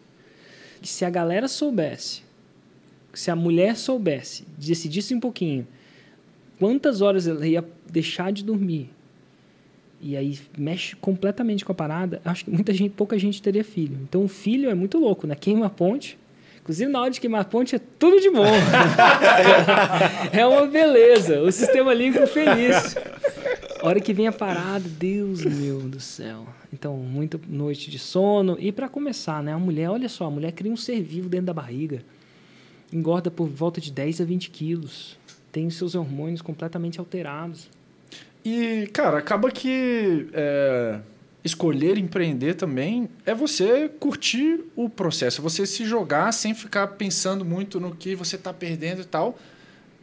[0.81, 2.23] E se a galera soubesse,
[3.13, 5.67] se a mulher soubesse, decidisse um pouquinho,
[6.59, 8.89] quantas horas ela ia deixar de dormir
[10.03, 13.97] e aí mexe completamente com a parada, acho que muita gente, pouca gente teria filho.
[14.03, 15.37] Então o filho é muito louco, né?
[15.37, 16.19] Queima a ponte.
[16.61, 18.45] Inclusive, na hora de queimar a ponte é tudo de bom.
[20.33, 21.41] é uma beleza.
[21.43, 22.97] O sistema límpico feliz.
[23.83, 26.47] Hora que vem a parada, Deus meu do céu.
[26.73, 28.57] Então, muita noite de sono.
[28.61, 29.53] E para começar, né?
[29.53, 32.01] A mulher, olha só, a mulher cria um ser vivo dentro da barriga.
[32.93, 35.19] Engorda por volta de 10 a 20 quilos.
[35.51, 37.69] Tem seus hormônios completamente alterados.
[38.45, 40.99] E, cara, acaba que é,
[41.45, 47.45] escolher empreender também é você curtir o processo, é você se jogar sem ficar pensando
[47.45, 49.38] muito no que você está perdendo e tal.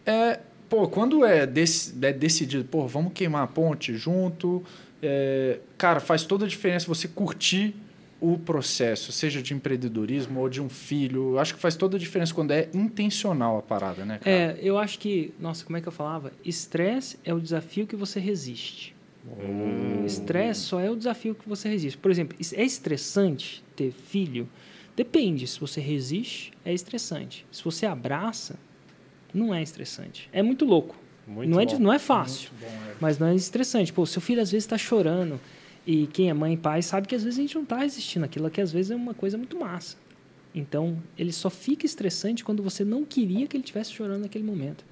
[0.05, 1.69] É, pô, quando é, dec
[2.01, 4.63] é decidido, pô, vamos queimar a ponte junto,
[5.01, 7.75] é, cara, faz toda a diferença você curtir
[8.21, 11.33] o processo, seja de empreendedorismo ou de um filho.
[11.33, 14.35] Eu acho que faz toda a diferença quando é intencional a parada, né, cara?
[14.35, 16.31] É, eu acho que, nossa, como é que eu falava?
[16.43, 18.95] Estresse é o desafio que você resiste.
[19.25, 20.05] Hum.
[20.05, 21.97] Estresse só é o desafio que você resiste.
[21.97, 24.49] Por exemplo, é estressante ter filho?
[24.95, 25.47] Depende.
[25.47, 27.45] Se você resiste, é estressante.
[27.51, 28.59] Se você abraça,
[29.33, 30.29] não é estressante.
[30.33, 30.95] É muito louco.
[31.25, 32.95] Muito não, é, não é fácil, bom, é.
[32.99, 33.93] mas não é estressante.
[33.93, 35.39] Pô, seu filho às vezes está chorando
[35.85, 38.23] e quem é mãe e pai sabe que às vezes a gente não está resistindo
[38.25, 39.97] aquilo, que às vezes é uma coisa muito massa.
[40.53, 44.83] Então, ele só fica estressante quando você não queria que ele estivesse chorando naquele momento.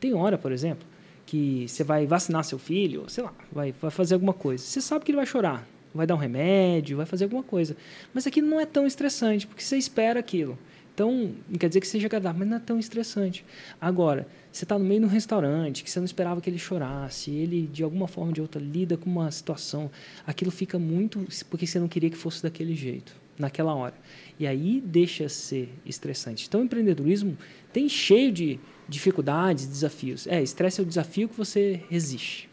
[0.00, 0.86] Tem hora, por exemplo,
[1.26, 4.64] que você vai vacinar seu filho, sei lá, vai, vai fazer alguma coisa.
[4.64, 7.76] Você sabe que ele vai chorar, vai dar um remédio, vai fazer alguma coisa.
[8.12, 10.58] Mas aquilo não é tão estressante, porque você espera aquilo.
[11.02, 13.44] Então, não quer dizer que seja agradável, mas não é tão estressante.
[13.80, 17.32] Agora, você está no meio de um restaurante que você não esperava que ele chorasse,
[17.32, 19.90] ele de alguma forma ou de outra lida com uma situação,
[20.24, 23.94] aquilo fica muito porque você não queria que fosse daquele jeito, naquela hora.
[24.38, 26.46] E aí deixa ser estressante.
[26.46, 27.36] Então, o empreendedorismo
[27.72, 30.28] tem cheio de dificuldades, desafios.
[30.28, 32.48] É, estresse é o desafio que você resiste.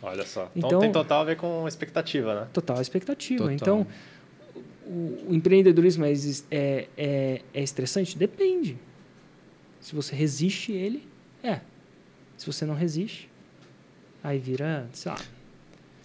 [0.00, 0.50] Olha só.
[0.54, 2.48] Então, então tem total a ver com expectativa, né?
[2.52, 3.38] Total expectativa.
[3.38, 3.54] Total.
[3.54, 3.86] Então,
[4.92, 6.12] o, o empreendedorismo é,
[6.50, 8.16] é, é, é estressante?
[8.16, 8.76] Depende.
[9.80, 11.06] Se você resiste ele,
[11.42, 11.60] é.
[12.36, 13.28] Se você não resiste,
[14.22, 15.18] aí vira, sei lá.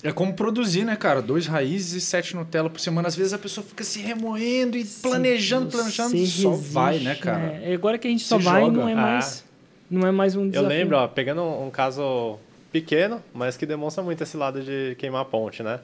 [0.03, 1.21] É como produzir, né, cara?
[1.21, 3.07] Dois raízes e sete Nutella por semana.
[3.07, 6.13] Às vezes a pessoa fica se remoendo e planejando, planejando.
[6.13, 7.59] Resiste, só vai, né, cara?
[7.63, 7.73] É.
[7.73, 8.77] Agora que a gente só vai, joga.
[8.77, 9.43] não é mais.
[9.43, 9.47] Ah.
[9.89, 10.65] Não é mais um desafio.
[10.65, 12.37] Eu lembro, ó, pegando um, um caso
[12.71, 15.79] pequeno, mas que demonstra muito esse lado de queimar a ponte, né?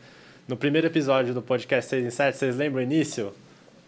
[0.46, 3.32] No primeiro episódio do podcast 6 em 7, vocês lembram o início?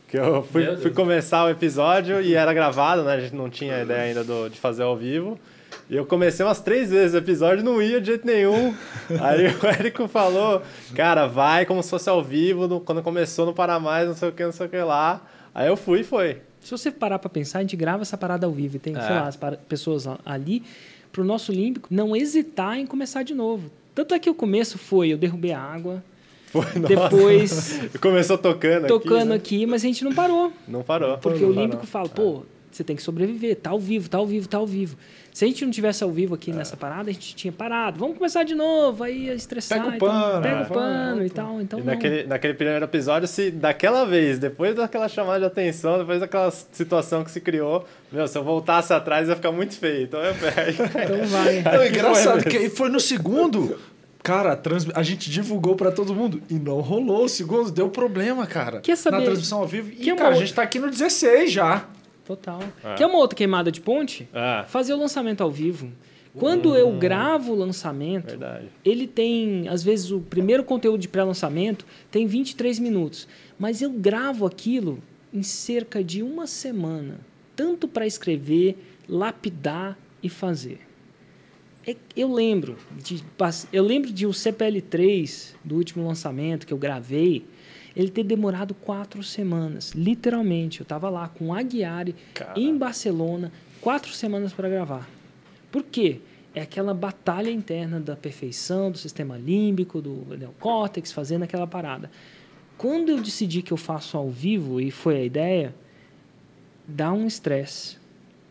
[0.07, 3.13] Que eu fui, fui começar o episódio e era gravado, né?
[3.13, 5.37] A gente não tinha ideia ainda do, de fazer ao vivo.
[5.89, 8.73] E eu comecei umas três vezes o episódio não ia de jeito nenhum.
[9.19, 10.61] Aí o Érico falou,
[10.95, 14.29] cara, vai como se fosse ao vivo, no, quando começou não para mais, não sei
[14.29, 15.21] o que, não sei o que lá.
[15.53, 16.41] Aí eu fui e foi.
[16.61, 19.01] Se você parar para pensar, a gente grava essa parada ao vivo e tem, é.
[19.01, 19.37] sei lá, as
[19.67, 20.63] pessoas ali,
[21.11, 23.69] pro nosso Olímpico não hesitar em começar de novo.
[23.93, 26.01] Tanto é que o começo foi, eu derrubei a água,
[26.61, 27.79] foi, Depois.
[27.99, 29.71] Começou tocando, tocando aqui, né?
[29.71, 30.53] mas a gente não parou.
[30.67, 31.17] Não parou.
[31.17, 34.27] Porque não o Olímpico fala, pô, você tem que sobreviver, tá ao vivo, tá ao
[34.27, 34.97] vivo, tá ao vivo.
[35.33, 36.53] Se a gente não tivesse ao vivo aqui é.
[36.53, 37.99] nessa parada, a gente tinha parado.
[37.99, 39.83] Vamos começar de novo, aí estressar.
[39.83, 40.29] Pega o pano.
[40.29, 40.61] Então, pega é.
[40.61, 41.61] o pano e tal.
[41.61, 46.21] Então, e naquele, naquele primeiro episódio, se daquela vez, depois daquela chamada de atenção, depois
[46.21, 50.03] daquela situação que se criou, meu, se eu voltasse atrás ia ficar muito feio.
[50.03, 50.83] Então eu pego.
[50.83, 51.61] então vai.
[51.61, 53.77] Não, é engraçado que foi no segundo
[54.25, 54.87] Cara, a, trans...
[54.95, 58.81] a gente divulgou pra todo mundo e não rolou o segundo, deu problema, cara.
[58.81, 59.91] Quer saber- Na transmissão ao vivo.
[59.91, 61.87] E, Que é uma cara, a gente tá aqui no 16 já.
[62.25, 62.59] Total.
[62.83, 62.95] É.
[62.95, 64.27] Que é uma outra queimada de ponte?
[64.33, 65.91] Ah, Fazer o lançamento ao vivo.
[66.33, 68.65] Quando eu gravo o lançamento, verdade.
[68.83, 73.27] ele tem, às vezes, o primeiro conteúdo de pré-lançamento tem 23 minutos.
[73.59, 74.99] Mas eu gravo aquilo
[75.31, 77.19] em cerca de uma semana.
[77.55, 78.75] Tanto para escrever,
[79.07, 80.79] lapidar e fazer.
[81.87, 83.23] É- Eu lembro de
[83.71, 87.45] eu lembro de o CPL3 do último lançamento que eu gravei,
[87.95, 90.81] ele ter demorado quatro semanas, literalmente.
[90.81, 92.59] Eu estava lá com o Aguiari Cara.
[92.59, 95.07] em Barcelona, quatro semanas para gravar.
[95.71, 96.19] Por quê?
[96.53, 102.09] É aquela batalha interna da perfeição, do sistema límbico, do neocórtex, fazendo aquela parada.
[102.77, 105.75] Quando eu decidi que eu faço ao vivo, e foi a ideia,
[106.87, 107.97] dá um estresse.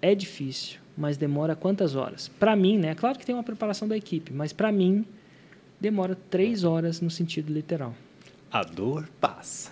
[0.02, 2.28] É difícil, mas demora quantas horas?
[2.38, 2.94] Para mim, né?
[2.94, 5.04] Claro que tem uma preparação da equipe, mas para mim
[5.80, 7.94] demora três horas no sentido literal.
[8.50, 9.70] A dor passa.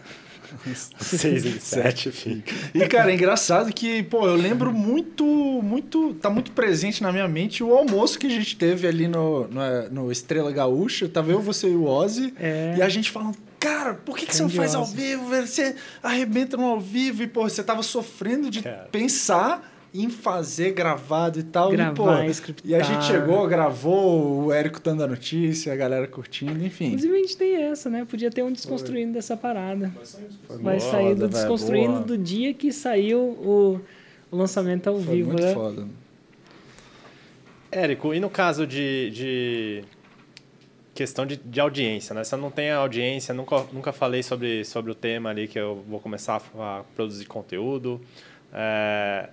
[1.00, 2.52] Seis em sete fica.
[2.74, 5.24] E, cara, é engraçado que, pô, eu lembro muito,
[5.62, 6.14] muito.
[6.14, 9.90] Tá muito presente na minha mente o almoço que a gente teve ali no, no,
[9.90, 11.08] no Estrela Gaúcha.
[11.08, 12.34] Tava eu, você e o Ozzy.
[12.38, 12.74] É.
[12.76, 15.28] E a gente falando, cara, por que, que você não faz ao vivo?
[15.28, 18.88] Você arrebenta no ao vivo e, pô, você tava sofrendo de Cara.
[18.92, 21.70] pensar em fazer gravado e tal.
[21.70, 26.07] Gravar, e, pô, e a gente chegou, gravou, o Érico dando a notícia, a galera
[26.07, 26.86] curtindo, enfim.
[26.86, 28.05] Inclusive a gente tem essa, né?
[28.05, 29.93] Podia ter um desconstruindo dessa parada.
[30.61, 32.05] Vai sair do desconstruindo boa.
[32.05, 33.80] do dia que saiu o,
[34.30, 35.55] o lançamento ao Foi vivo, muito né?
[35.55, 35.86] foda.
[37.70, 39.84] Érico, e no caso de, de
[40.95, 42.24] questão de, de audiência, né?
[42.24, 46.01] Você não tem audiência, nunca, nunca falei sobre, sobre o tema ali que eu vou
[46.01, 48.01] começar a, a produzir conteúdo.
[48.53, 49.28] É,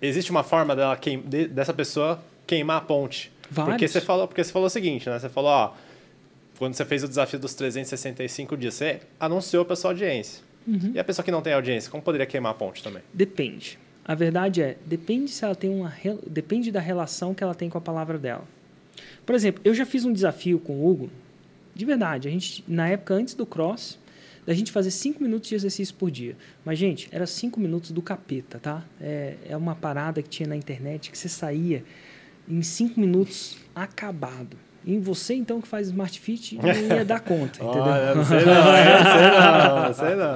[0.00, 3.30] existe uma forma dela queim, de- dessa pessoa queimar a ponte.
[3.42, 3.90] Porque Vários.
[3.92, 5.18] você falou, porque você falou o seguinte, né?
[5.18, 5.74] Você falou, ó,
[6.58, 10.42] quando você fez o desafio dos 365 dias, você anunciou para sua audiência.
[10.66, 10.92] Uhum.
[10.94, 13.02] E a pessoa que não tem audiência, como poderia queimar a ponte também?
[13.12, 13.78] Depende.
[14.04, 15.92] A verdade é, depende se ela tem uma
[16.26, 18.44] depende da relação que ela tem com a palavra dela.
[19.24, 21.10] Por exemplo, eu já fiz um desafio com o Hugo,
[21.74, 23.98] de verdade, a gente na época antes do cross,
[24.46, 26.36] da gente fazer cinco minutos de exercício por dia.
[26.64, 28.86] Mas gente, era cinco minutos do capeta, tá?
[29.00, 31.84] É, é uma parada que tinha na internet que você saía
[32.48, 34.56] em cinco minutos acabado.
[34.86, 37.82] E você então que faz Smart Fit não ia dar conta, entendeu?
[37.82, 39.30] Olha, não sei não, eu não sei
[39.66, 40.34] não, não sei não.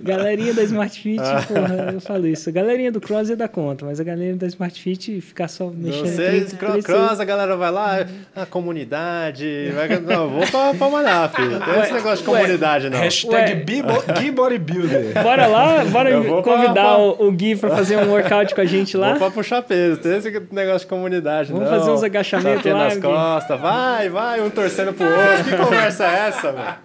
[0.00, 2.48] Galerinha da Smart Fit, porra, eu falo isso.
[2.48, 5.70] A galerinha do Cross ia dar conta, mas a galerinha da Smart Fit ficar só
[5.74, 6.02] mexendo.
[6.06, 10.74] Vocês, três- cro- três- cross, a galera vai lá, a comunidade, vai, não, vou pra,
[10.74, 11.50] pra malhar, filho.
[11.52, 12.98] Não tem esse negócio de ué, comunidade, não.
[12.98, 13.54] Hashtag Ué.
[13.56, 15.22] Bibo- Gui Bodybuilder.
[15.22, 16.10] Bora lá, bora
[16.42, 19.10] convidar pra- o, o Gui pra fazer um workout com a gente lá.
[19.10, 21.78] Vou pra puxar peso, tem esse negócio de comunidade, Vamos não.
[21.78, 23.02] fazer uns agachamentos lá, nas Gui.
[23.02, 23.77] costas, vai,
[24.10, 25.44] vai, um torcendo pro outro.
[25.44, 26.76] Que conversa é essa, velho?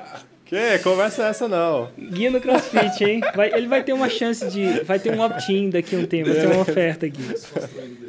[0.45, 1.89] Que conversa é essa, não?
[1.97, 3.21] Gui no CrossFit, hein?
[3.35, 4.81] Vai- ele vai ter uma chance de.
[4.83, 7.23] Vai ter um opt-in daqui a um tempo, vai ter uma oferta aqui.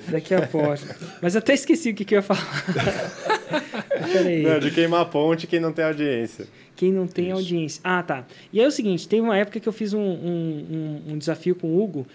[0.08, 0.76] Daqui a pouco.
[1.22, 2.64] Mas eu até esqueci o que, que eu ia falar.
[4.12, 4.42] Peraí.
[4.42, 6.46] Não, de queimar a ponte quem não tem audiência.
[6.76, 7.80] Quem não tem audiência.
[7.84, 8.24] Ah, tá.
[8.52, 11.18] E aí é o seguinte, teve uma época que eu fiz um, um, um- um
[11.18, 12.06] desafio com o Hugo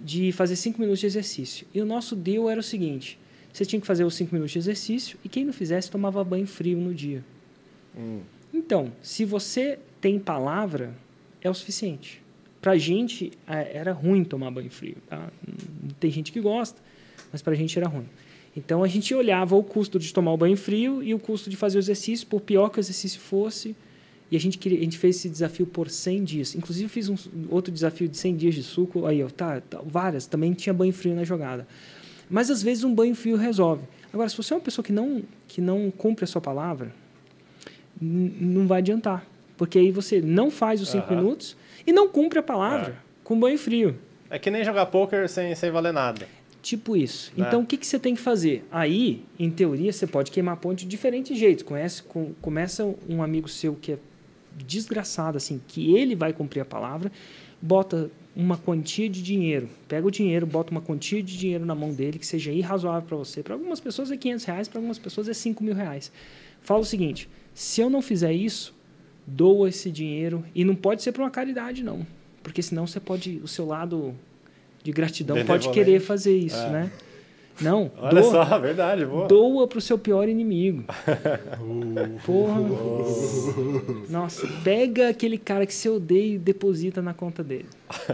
[0.00, 1.66] de fazer cinco minutos de exercício.
[1.74, 3.18] E o nosso deal era o seguinte,
[3.52, 6.46] você tinha que fazer os cinco minutos de exercício e quem não fizesse tomava banho
[6.46, 7.22] frio no dia.
[8.52, 10.94] Então, se você tem palavra,
[11.40, 12.22] é o suficiente.
[12.60, 14.96] Pra gente, era ruim tomar banho frio.
[15.08, 15.28] Tá?
[15.46, 16.80] Hum, Tem gente que gosta,
[17.30, 18.06] mas pra gente era ruim.
[18.56, 21.56] Então, a gente olhava o custo de tomar o banho frio e o custo de
[21.56, 23.74] fazer o exercício, por pior que o exercício fosse.
[24.30, 26.54] E a gente, queria, a gente fez esse desafio por 100 dias.
[26.54, 27.16] Inclusive, fiz um
[27.50, 29.06] outro desafio de 100 dias de suco.
[29.06, 30.26] Aí, ó, tá, tá, várias.
[30.26, 31.66] Também tinha banho frio na jogada.
[32.32, 33.84] Mas, às vezes, um banho frio resolve.
[34.10, 36.94] Agora, se você é uma pessoa que não, que não cumpre a sua palavra,
[38.00, 39.26] não vai adiantar.
[39.56, 41.54] Porque aí você não faz os cinco minutos
[41.86, 43.98] e não cumpre a palavra com banho frio.
[44.30, 46.26] É que nem jogar poker sem, sem valer nada.
[46.62, 47.30] Tipo isso.
[47.36, 47.44] Né?
[47.46, 48.64] Então, o que, que você tem que fazer?
[48.72, 51.62] Aí, em teoria, você pode queimar a ponte de diferentes jeitos.
[51.64, 53.98] Conhece, com, começa um amigo seu que é
[54.56, 57.12] desgraçado, assim, que ele vai cumprir a palavra,
[57.60, 61.92] bota uma quantia de dinheiro, pega o dinheiro, bota uma quantia de dinheiro na mão
[61.92, 63.42] dele que seja irrazoável para você.
[63.42, 66.10] Para algumas pessoas é 500 reais, para algumas pessoas é 5 mil reais.
[66.62, 68.74] Fala o seguinte, se eu não fizer isso,
[69.26, 72.06] doa esse dinheiro, e não pode ser para uma caridade, não.
[72.42, 74.14] Porque senão você pode, o seu lado
[74.82, 76.70] de gratidão pode querer fazer isso, É.
[76.70, 76.92] né?
[77.60, 79.28] Não, Olha doa, só, verdade, boa.
[79.28, 80.84] doa pro seu pior inimigo.
[82.24, 82.60] Porra.
[84.08, 87.66] Nossa, pega aquele cara que você odeia e deposita na conta dele.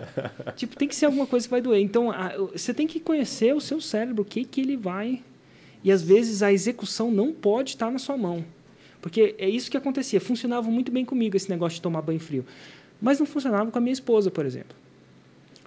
[0.57, 1.81] tipo, tem que ser alguma coisa que vai doer.
[1.81, 5.23] Então, a- você tem que conhecer o seu cérebro, o que, que ele vai.
[5.85, 8.45] E às vezes a execução não pode estar na sua mão.
[9.01, 10.21] Porque é isso que acontecia.
[10.21, 12.45] Funcionava muito bem comigo esse negócio de tomar banho frio.
[13.01, 14.77] Mas não funcionava com a minha esposa, por exemplo.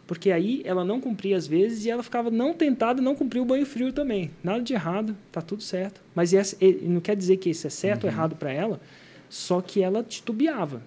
[0.07, 3.45] Porque aí ela não cumpria às vezes e ela ficava não tentada não cumprir o
[3.45, 4.31] banho frio também.
[4.43, 6.01] Nada de errado, tá tudo certo.
[6.13, 8.09] Mas essa, não quer dizer que isso é certo uhum.
[8.09, 8.81] ou errado para ela,
[9.29, 10.81] só que ela titubeava.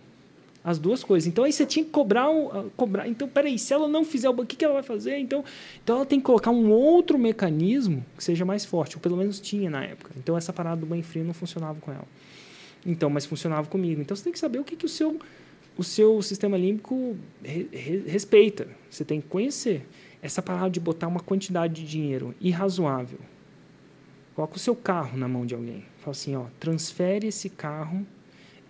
[0.62, 1.26] As duas coisas.
[1.26, 3.06] Então aí você tinha que cobrar, um, cobrar.
[3.06, 5.18] Então, peraí, se ela não fizer o banho, o que, que ela vai fazer?
[5.18, 5.44] Então,
[5.82, 9.40] então ela tem que colocar um outro mecanismo que seja mais forte, ou pelo menos
[9.40, 10.12] tinha na época.
[10.16, 12.06] Então essa parada do banho frio não funcionava com ela.
[12.86, 14.00] Então, mas funcionava comigo.
[14.00, 15.18] Então você tem que saber o que, que o seu
[15.76, 18.68] o seu sistema límbico re, re, respeita.
[18.90, 19.86] Você tem que conhecer.
[20.22, 23.18] Essa parada de botar uma quantidade de dinheiro irrazoável.
[24.34, 25.84] Coloca o seu carro na mão de alguém.
[25.98, 28.06] Fala assim, ó, transfere esse carro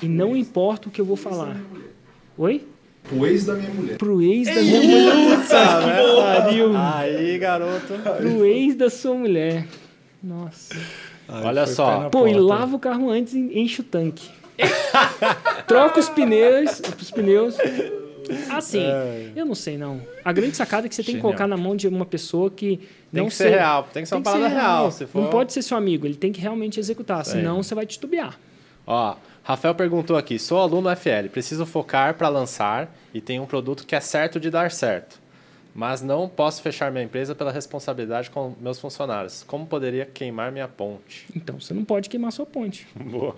[0.02, 1.60] e não importa o que eu vou falar.
[2.36, 2.66] Oi?
[3.04, 3.98] Pro ex da minha mulher.
[3.98, 5.36] Pro ex da minha mulher.
[5.36, 6.76] Puta, que pariu.
[6.76, 7.94] Aí, garoto.
[8.18, 9.68] Pro ex da sua mulher.
[10.22, 10.74] Nossa.
[11.28, 12.08] Olha só.
[12.08, 14.28] Pô, e lava o carro antes e enche o tanque.
[15.66, 17.56] Troca os pneus, os pneus.
[18.50, 19.32] Assim, é.
[19.36, 20.00] eu não sei não.
[20.24, 21.32] A grande sacada é que você tem Genial.
[21.32, 24.02] que colocar na mão de uma pessoa que tem não que ser, ser real, tem
[24.02, 24.78] que ser tem uma parada real.
[24.78, 24.90] real.
[24.90, 25.22] Se for...
[25.22, 28.38] Não pode ser seu amigo, ele tem que realmente executar, senão você vai titubear.
[28.86, 33.86] Ó, Rafael perguntou aqui: sou aluno FL, preciso focar para lançar e tem um produto
[33.86, 35.20] que é certo de dar certo,
[35.74, 39.44] mas não posso fechar minha empresa pela responsabilidade com meus funcionários.
[39.46, 41.26] Como poderia queimar minha ponte?
[41.34, 42.86] Então, você não pode queimar sua ponte.
[42.94, 43.36] Boa.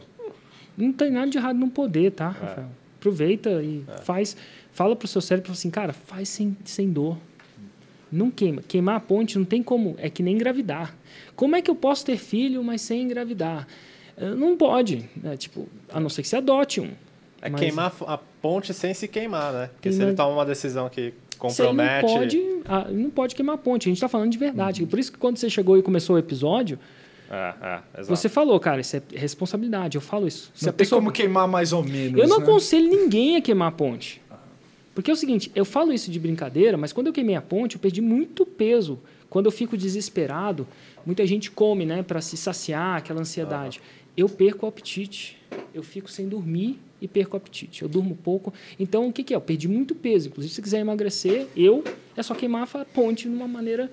[0.76, 2.44] Não tem nada de errado não poder, tá, é.
[2.44, 2.68] Rafael?
[2.98, 3.98] Aproveita e é.
[4.02, 4.36] faz.
[4.72, 7.16] Fala pro seu cérebro assim, cara, faz sem, sem dor.
[8.10, 8.62] Não queima.
[8.62, 9.96] Queimar a ponte não tem como.
[9.98, 10.94] É que nem engravidar.
[11.34, 13.66] Como é que eu posso ter filho, mas sem engravidar?
[14.16, 15.08] Eh, não pode.
[15.16, 15.36] Né?
[15.36, 16.90] Tipo, a não ser que você adote um.
[17.42, 17.60] É mas...
[17.60, 19.70] queimar a ponte sem se queimar, né?
[19.74, 22.06] Porque se ele toma uma decisão que compromete.
[22.06, 23.88] Você não pode, ah, não pode queimar a ponte.
[23.88, 24.82] A gente está falando de verdade.
[24.82, 24.88] Uhum.
[24.88, 26.78] Por isso que quando você chegou e começou o episódio,
[27.30, 29.96] é, é, Você falou, cara, isso é responsabilidade.
[29.96, 30.50] Eu falo isso.
[30.54, 31.00] Se não tem pessoa...
[31.00, 32.20] como queimar mais ou menos.
[32.20, 32.42] Eu não né?
[32.44, 34.22] aconselho ninguém a queimar a ponte.
[34.94, 37.76] Porque é o seguinte, eu falo isso de brincadeira, mas quando eu queimei a ponte,
[37.76, 38.98] eu perdi muito peso.
[39.28, 40.66] Quando eu fico desesperado,
[41.04, 43.82] muita gente come, né, para se saciar, aquela ansiedade.
[44.16, 45.36] Eu perco o apetite.
[45.74, 47.82] Eu fico sem dormir e perco o apetite.
[47.82, 48.54] Eu durmo pouco.
[48.80, 49.36] Então, o que, que é?
[49.36, 50.28] Eu perdi muito peso.
[50.28, 51.84] Inclusive, se quiser emagrecer, eu
[52.16, 53.90] é só queimar a ponte de uma maneira.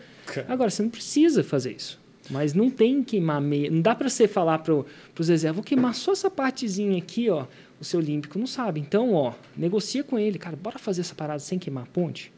[0.48, 2.00] Agora, você não precisa fazer isso.
[2.30, 3.70] Mas não tem queimar meia.
[3.70, 7.46] Não dá para você falar para os Zezé, vou queimar só essa partezinha aqui, ó.
[7.80, 8.80] O seu Olímpico não sabe.
[8.80, 12.32] Então, ó, negocia com ele, cara, bora fazer essa parada sem queimar a ponte.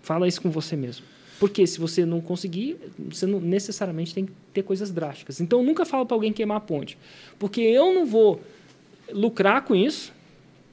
[0.00, 1.04] Fala isso com você mesmo.
[1.40, 5.40] Porque se você não conseguir, você não necessariamente tem que ter coisas drásticas.
[5.40, 6.96] Então, nunca falo para alguém queimar a ponte.
[7.38, 8.40] Porque eu não vou
[9.12, 10.12] lucrar com isso,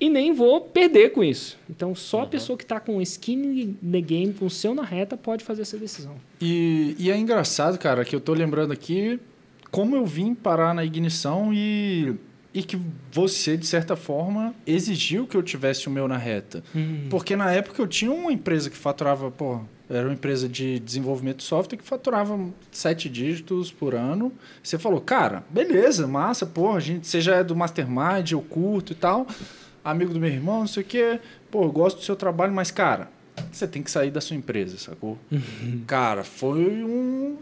[0.01, 1.59] e nem vou perder com isso.
[1.69, 2.23] Então, só uhum.
[2.23, 5.61] a pessoa que está com skin the game, com o seu na reta, pode fazer
[5.61, 6.15] essa decisão.
[6.41, 9.19] E, e é engraçado, cara, que eu estou lembrando aqui
[9.69, 12.15] como eu vim parar na ignição e,
[12.51, 12.79] e que
[13.11, 16.63] você, de certa forma, exigiu que eu tivesse o meu na reta.
[16.73, 17.05] Uhum.
[17.07, 21.37] Porque na época eu tinha uma empresa que faturava, pô, era uma empresa de desenvolvimento
[21.37, 22.39] de software que faturava
[22.71, 24.33] sete dígitos por ano.
[24.63, 28.95] Você falou, cara, beleza, massa, pô, gente, você já é do Mastermind, eu curto e
[28.95, 29.27] tal
[29.83, 31.19] amigo do meu irmão, não sei o quê.
[31.49, 33.09] Pô, eu gosto do seu trabalho, mas, cara,
[33.51, 35.17] você tem que sair da sua empresa, sacou?
[35.31, 35.83] Uhum.
[35.87, 37.37] Cara, foi um,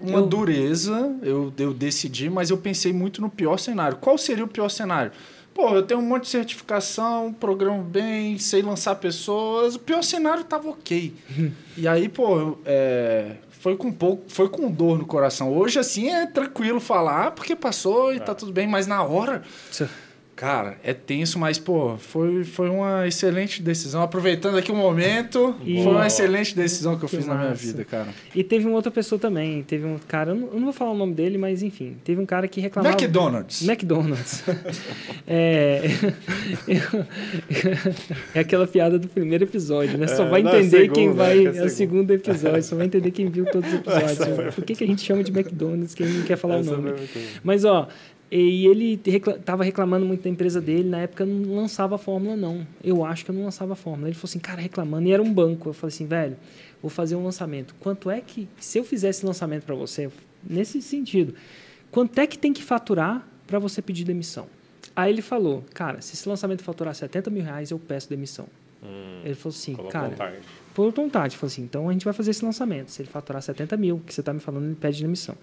[0.00, 0.26] uma eu...
[0.26, 1.16] dureza.
[1.22, 3.98] Eu, eu decidi, mas eu pensei muito no pior cenário.
[3.98, 5.12] Qual seria o pior cenário?
[5.54, 9.74] Pô, eu tenho um monte de certificação, programo bem, sei lançar pessoas.
[9.74, 11.14] O pior cenário tava ok.
[11.76, 15.52] e aí, pô, é, foi com pouco, foi com dor no coração.
[15.52, 18.34] Hoje, assim, é tranquilo falar, porque passou e tá é.
[18.34, 19.42] tudo bem, mas na hora.
[20.34, 24.02] Cara, é tenso, mas, pô, foi, foi uma excelente decisão.
[24.02, 25.82] Aproveitando aqui o momento, e...
[25.82, 27.38] foi uma excelente decisão que eu que fiz massa.
[27.38, 28.08] na minha vida, cara.
[28.34, 29.62] E teve uma outra pessoa também.
[29.62, 31.96] Teve um cara, eu não, eu não, vou falar o nome dele, mas enfim.
[32.02, 32.94] Teve um cara que reclamava.
[32.94, 33.62] McDonald's.
[33.62, 34.42] McDonald's.
[35.28, 35.82] é...
[38.34, 40.06] é aquela piada do primeiro episódio, né?
[40.06, 41.46] Só é, vai entender segunda, quem vai.
[41.46, 44.54] É, é o segundo episódio, só vai entender quem viu todos os episódios.
[44.54, 45.94] Por que, que a gente chama de McDonald's?
[45.94, 46.94] Quem não quer falar Essa o nome.
[47.44, 47.86] Mas, ó.
[48.34, 52.66] E ele estava reclamando muito da empresa dele, na época não lançava a fórmula, não.
[52.82, 54.08] Eu acho que eu não lançava a fórmula.
[54.08, 55.68] Ele falou assim, cara, reclamando, e era um banco.
[55.68, 56.34] Eu falei assim, velho,
[56.80, 57.74] vou fazer um lançamento.
[57.78, 60.10] Quanto é que, se eu fizesse lançamento para você,
[60.42, 61.34] nesse sentido,
[61.90, 64.46] quanto é que tem que faturar para você pedir demissão?
[64.96, 68.46] Aí ele falou, cara, se esse lançamento faturar 70 mil reais, eu peço demissão.
[68.82, 70.36] Hum, ele falou assim, cara, vontade.
[70.72, 71.34] por vontade.
[71.34, 72.92] Ele falou assim, então a gente vai fazer esse lançamento.
[72.92, 75.36] Se ele faturar 70 mil, que você está me falando, ele pede demissão.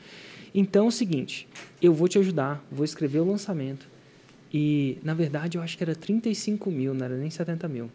[0.54, 1.48] Então é o seguinte,
[1.82, 3.88] eu vou te ajudar, vou escrever o lançamento.
[4.52, 7.90] E, na verdade, eu acho que era 35 mil, não era nem 70 mil.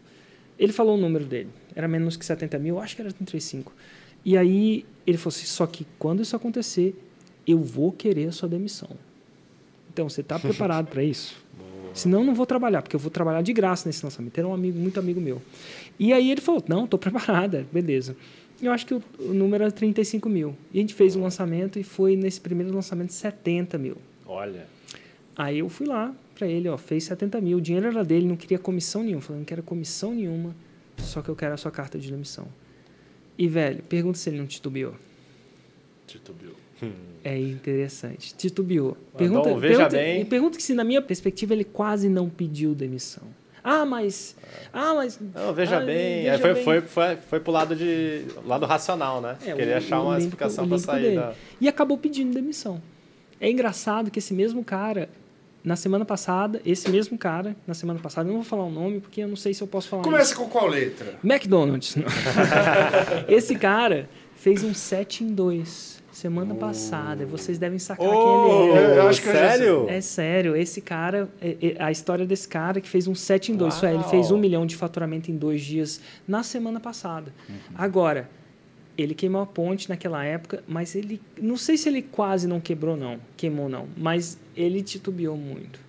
[0.57, 3.73] Ele falou o número dele, era menos que 70 mil, acho que era 35.
[4.23, 6.95] E aí ele falou assim: só que quando isso acontecer,
[7.45, 8.89] eu vou querer a sua demissão.
[9.93, 11.35] Então, você está preparado para isso?
[11.93, 14.37] Senão, eu não vou trabalhar, porque eu vou trabalhar de graça nesse lançamento.
[14.37, 15.41] Era um amigo, muito amigo meu.
[15.99, 18.15] E aí ele falou: não, estou preparada, beleza.
[18.61, 20.55] Eu acho que o, o, número era 35 mil.
[20.73, 23.97] E a gente fez um lançamento e foi nesse primeiro lançamento 70 mil.
[24.25, 24.65] Olha.
[25.35, 27.57] Aí eu fui lá para ele, ó, fez 70 mil.
[27.57, 29.21] O dinheiro era dele, não queria comissão nenhuma.
[29.21, 30.55] Falando, não quero comissão nenhuma,
[30.97, 32.47] só que eu quero a sua carta de demissão.
[33.37, 34.95] E, velho, pergunta se ele não titubeou.
[36.07, 36.55] Titubeou.
[37.23, 38.35] É interessante.
[38.35, 38.97] Titubeou.
[39.17, 40.25] Pergunta, veja pergunta, bem.
[40.25, 43.23] pergunta que se, na minha perspectiva, ele quase não pediu demissão.
[43.67, 44.35] Ah, mas.
[44.71, 45.19] Ah, mas.
[45.19, 46.25] Não, veja ah, bem.
[46.25, 46.63] veja foi, bem.
[46.63, 49.37] foi, foi, foi pro lado, de, lado racional, né?
[49.43, 51.33] É, Queria o- achar o uma explicação link sair da.
[51.59, 52.79] E acabou pedindo demissão.
[53.41, 55.09] É engraçado que esse mesmo cara,
[55.63, 58.99] na semana passada, esse mesmo cara, na semana passada, eu não vou falar o nome
[58.99, 60.11] porque eu não sei se eu posso falar isso.
[60.11, 61.15] Começa com qual letra?
[61.23, 61.95] McDonald's.
[63.27, 64.07] Esse cara
[64.45, 67.25] fez um 7 em 2 semana passada.
[67.25, 68.97] Vocês devem sacar Oh, quem ele é.
[68.99, 69.89] eu acho que sério?
[69.89, 73.55] É sério, esse cara, é- é- a história desse cara que fez um 7 em
[73.55, 77.33] 2, isso é, ele fez um milhão de faturamento em dois dias na semana passada.
[77.73, 78.29] Agora,
[78.95, 82.95] ele queimou a ponte naquela época, mas ele, não sei se ele quase não quebrou
[82.95, 85.79] não, queimou não, mas ele titubeou muito.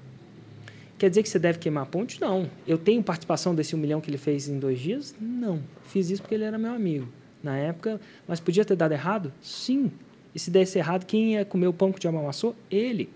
[0.96, 2.18] Quer dizer que você deve queimar a ponte?
[2.18, 2.48] Não.
[2.66, 5.14] Eu tenho participação desse um milhão que ele fez em dois dias?
[5.20, 5.60] Não.
[5.84, 7.06] Fiz isso porque ele era meu amigo
[7.46, 9.32] na época, mas podia ter dado errado?
[9.40, 9.90] Sim.
[10.34, 12.54] E se desse errado, quem ia comer o pão que o diabo amassou?
[12.70, 13.08] Ele.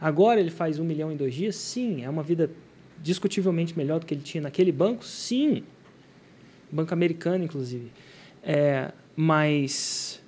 [0.00, 1.54] Agora ele faz um milhão em dois dias?
[1.54, 2.02] Sim.
[2.02, 2.50] É uma vida
[3.00, 5.04] discutivelmente melhor do que ele tinha naquele banco?
[5.04, 5.62] Sim.
[6.72, 7.92] Banco americano, inclusive.
[8.42, 10.20] É, mas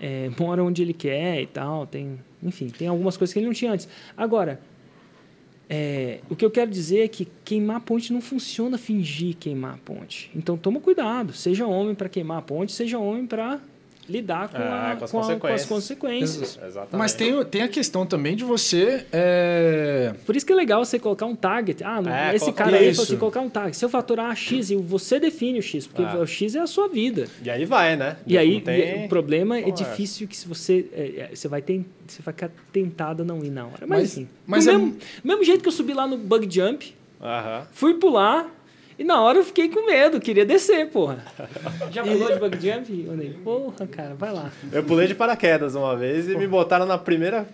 [0.00, 1.86] é, mora onde ele quer e tal.
[1.86, 3.88] Tem, enfim, tem algumas coisas que ele não tinha antes.
[4.16, 4.60] Agora,
[5.72, 9.74] é, o que eu quero dizer é que queimar a ponte não funciona fingir queimar
[9.74, 10.28] a ponte.
[10.34, 11.32] Então toma cuidado.
[11.32, 13.60] Seja homem para queimar a ponte, seja homem para
[14.10, 15.66] lidar com, Ah, a- com as com a- com as consequências.
[15.68, 16.58] consequências.
[16.62, 16.96] Exatamente.
[16.96, 19.04] Mas tem, tem a questão também de você.
[19.12, 21.82] é, Por isso que é legal você colocar um target.
[21.84, 22.00] Ah,
[22.32, 22.96] É, esse cara aí Isso.
[22.96, 23.76] falou assim, colocar um target.
[23.76, 26.18] Se eu faturar X, e você define o X, porque Ah.
[26.20, 27.28] o X é a sua vida.
[27.44, 28.16] E aí vai, né?
[28.26, 29.84] E aí tem- o problema é conversa.
[29.84, 33.44] difícil que se você é, é, você vai ter, você vai ficar tentado a não
[33.44, 33.86] ir na hora.
[33.86, 36.46] Mas, Mas- assim, mas do é- mesmo, mesmo jeito que eu subi lá no bug
[36.52, 37.66] jump, Aham.
[37.72, 38.48] fui pular
[39.00, 41.24] e na hora eu fiquei com medo, queria descer, porra.
[41.90, 43.00] Já pulou de bug jump?
[43.00, 44.52] Eu falei, porra, cara, vai lá.
[44.70, 47.48] Eu pulei de paraquedas uma vez e me botaram na primeira,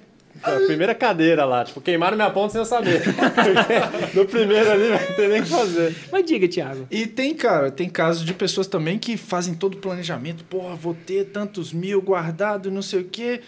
[0.45, 1.65] na primeira cadeira lá.
[1.65, 3.01] Tipo, queimaram minha ponta sem eu saber.
[3.01, 5.95] Porque no primeiro ali não tem nem o que fazer.
[6.11, 6.89] Mas diga, Thiago.
[6.91, 10.43] E tem, cara, tem casos de pessoas também que fazem todo o planejamento.
[10.43, 13.41] Porra, vou ter tantos mil guardado, não sei o quê.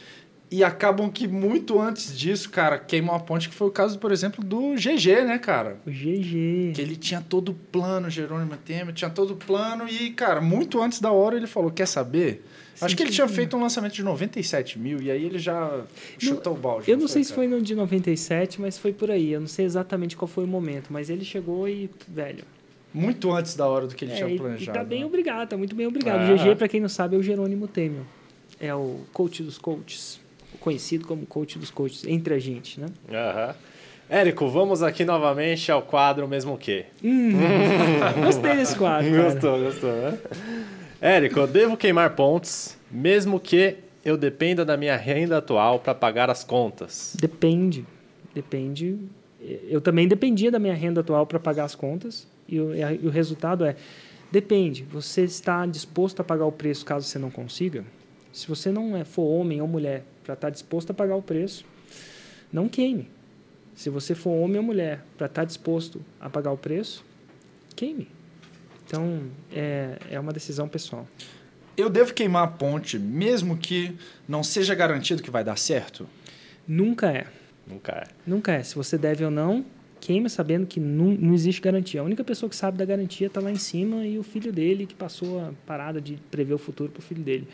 [0.50, 4.10] E acabam que muito antes disso, cara, queimam a ponte, que foi o caso, por
[4.10, 5.76] exemplo, do GG, né, cara?
[5.86, 6.72] O GG.
[6.74, 10.80] Que ele tinha todo o plano, Jerônimo Temer, tinha todo o plano e, cara, muito
[10.80, 12.42] antes da hora ele falou, quer saber?
[12.80, 15.82] Acho que ele tinha feito um lançamento de 97 mil e aí ele já
[16.18, 16.90] chutou o balde.
[16.90, 17.42] Eu não sei se cara?
[17.42, 19.32] foi no de 97, mas foi por aí.
[19.32, 22.44] Eu não sei exatamente qual foi o momento, mas ele chegou e, velho.
[22.94, 24.78] Muito antes da hora do que ele É, tinha e, e planejado.
[24.78, 25.06] tá bem né?
[25.06, 26.20] obrigado, tá muito bem obrigado.
[26.20, 26.32] Ah.
[26.32, 28.02] O GG, pra quem não sabe, é o Jerônimo Temer.
[28.60, 30.20] É o coach dos coaches.
[30.68, 32.88] Conhecido como coach dos coaches, entre a gente, né?
[33.10, 33.54] Aham.
[34.10, 36.84] Érico, vamos aqui novamente ao quadro mesmo que.
[37.02, 37.32] Hum,
[38.22, 39.10] gostei desse quadro.
[39.10, 39.32] cara.
[39.32, 40.18] Gostou, gostou, né?
[41.00, 46.28] Érico, eu devo queimar pontos, mesmo que eu dependa da minha renda atual para pagar
[46.28, 47.16] as contas.
[47.18, 47.86] Depende.
[48.34, 48.98] Depende.
[49.40, 52.28] Eu também dependia da minha renda atual para pagar as contas.
[52.46, 53.74] E o, e o resultado é:
[54.30, 54.84] depende.
[54.92, 57.86] Você está disposto a pagar o preço caso você não consiga?
[58.34, 61.64] Se você não é, for homem ou mulher para estar disposto a pagar o preço,
[62.52, 63.08] não queime.
[63.74, 67.02] Se você for homem ou mulher para estar disposto a pagar o preço,
[67.74, 68.08] queime.
[68.86, 71.08] Então, é, é uma decisão pessoal.
[71.78, 73.96] Eu devo queimar a ponte, mesmo que
[74.28, 76.06] não seja garantido que vai dar certo?
[76.66, 77.26] Nunca é.
[77.66, 78.04] Nunca é.
[78.26, 78.62] Nunca é.
[78.62, 79.64] Se você deve ou não,
[79.98, 82.02] queima sabendo que não, não existe garantia.
[82.02, 84.84] A única pessoa que sabe da garantia está lá em cima e o filho dele
[84.84, 87.48] que passou a parada de prever o futuro para o filho dele.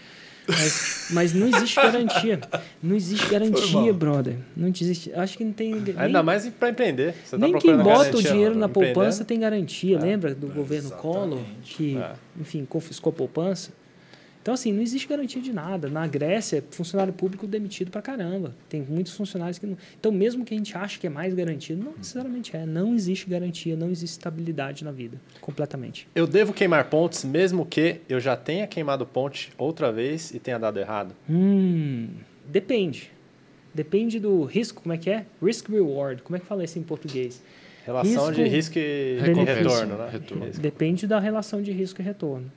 [0.47, 2.41] Mas, mas não existe garantia.
[2.83, 4.37] Não existe garantia, brother.
[4.57, 5.13] Não existe.
[5.15, 5.75] Acho que não tem.
[5.75, 7.15] Nem, Ainda mais para empreender.
[7.25, 9.97] Você tá nem quem procurando bota garantia, o dinheiro não, na poupança tem garantia.
[9.97, 10.01] É.
[10.01, 12.13] Lembra do governo Collor, que, É.
[12.39, 13.73] enfim, confiscou a poupança?
[14.45, 15.89] Então, assim, não existe garantia de nada.
[15.89, 18.55] Na Grécia, funcionário público demitido pra caramba.
[18.69, 19.75] Tem muitos funcionários que não.
[19.99, 22.67] Então, mesmo que a gente ache que é mais garantido, não necessariamente é.
[22.67, 25.19] Não existe garantia, não existe estabilidade na vida.
[25.41, 26.07] Completamente.
[26.15, 30.59] Eu devo queimar pontos, mesmo que eu já tenha queimado ponte outra vez e tenha
[30.59, 31.15] dado errado.
[31.27, 32.09] Hum.
[32.47, 33.11] Depende.
[33.73, 35.25] Depende do risco, como é que é?
[35.43, 36.21] Risk reward.
[36.23, 37.43] Como é que fala isso em português?
[37.87, 39.55] Relação de Risco- risco e Benefício.
[39.71, 40.09] retorno, né?
[40.13, 40.45] Retorno.
[40.45, 40.61] Risco.
[40.61, 42.53] Depende da relação de risco e retorno.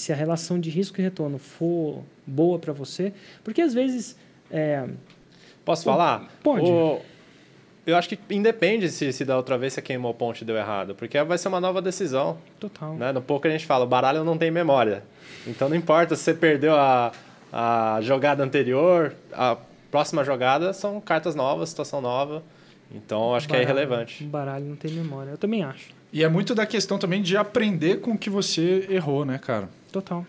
[0.00, 3.12] Se a relação de risco e retorno for boa para você,
[3.44, 4.16] porque às vezes
[4.50, 4.88] é,
[5.62, 6.26] Posso falar?
[6.42, 6.64] Pode.
[6.64, 7.00] O,
[7.86, 10.94] eu acho que independe se, se da outra vez você queimou ponte e deu errado,
[10.94, 12.38] porque vai ser uma nova decisão.
[12.58, 12.94] Total.
[12.94, 13.12] Né?
[13.12, 15.02] No pouco a gente fala, o baralho não tem memória.
[15.46, 17.12] Então não importa se você perdeu a,
[17.52, 19.58] a jogada anterior, a
[19.90, 22.42] próxima jogada são cartas novas, situação nova.
[22.90, 24.24] Então acho baralho, que é irrelevante.
[24.24, 25.32] O baralho não tem memória.
[25.32, 25.90] Eu também acho.
[26.10, 29.68] E é muito da questão também de aprender com o que você errou, né, cara?
[29.90, 30.26] Total.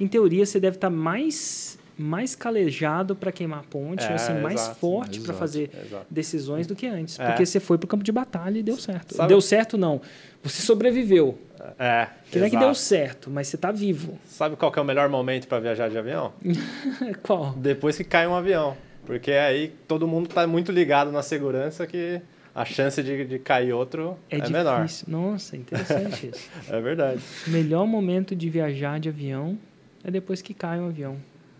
[0.00, 4.80] Em teoria, você deve estar mais mais calejado para queimar ponte, É, assim, mais exato,
[4.80, 6.04] forte para fazer exato.
[6.10, 7.20] decisões do que antes.
[7.20, 7.26] É.
[7.28, 9.14] Porque você foi pro campo de batalha e deu certo.
[9.14, 10.00] Sabe- Deu certo, não.
[10.42, 11.38] Você sobreviveu.
[11.78, 14.18] É, Que não é que deu certo, mas você tá vivo.
[14.26, 16.32] Sabe qual é o melhor momento para viajar de avião?
[17.22, 17.52] Qual?
[17.56, 18.76] Depois que cai um avião.
[19.06, 22.20] Porque aí todo mundo tá muito ligado na segurança que
[22.54, 24.56] a chance de, de cair outro É, é, difícil.
[24.56, 24.86] menor.
[25.08, 26.48] Nossa, interessante isso.
[26.68, 27.20] É verdade.
[27.46, 29.58] O melhor momento de viajar de avião
[30.04, 31.16] é depois que cai um avião.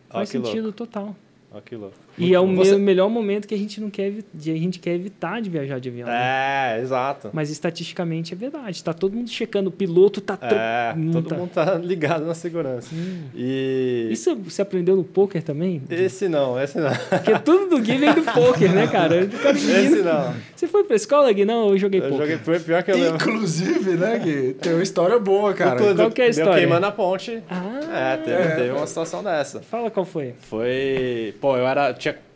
[0.08, 1.16] Faz que sentido total.
[1.50, 1.96] Ó, que louco.
[2.16, 5.40] E é o Você- melhor momento que a gente não quer, a gente quer evitar
[5.42, 6.06] de viajar de avião.
[6.06, 6.76] né?
[6.76, 7.30] É, exato.
[7.32, 8.82] Mas estatisticamente é verdade.
[8.84, 9.68] Tá todo mundo checando.
[9.68, 10.36] O piloto tá...
[10.36, 11.36] to- É, todo tá.
[11.36, 12.90] mundo tá ligado na segurança.
[13.34, 15.82] E Isso você aprendeu no poker também?
[15.90, 16.90] esse não, esse não.
[16.90, 19.26] Porque tudo do Gui vem do poker, né, cara?
[19.26, 20.34] Quero Esse não.
[20.54, 21.44] Você foi pra escola, Gui?
[21.44, 22.18] Não, eu joguei Eu poker.
[22.18, 23.16] joguei foi pior que eu lembro.
[23.16, 24.54] Inclusive, né, Gui?
[24.54, 25.76] Tem uma história boa, cara.
[25.80, 26.60] Tudo, qual que é a deu história?
[26.60, 27.42] queimando a ponte.
[27.50, 29.60] Ah, É, teve, teve uma situação dessa.
[29.60, 30.34] fala qual foi.
[30.40, 31.34] Foi.
[31.40, 31.92] Pô, eu era.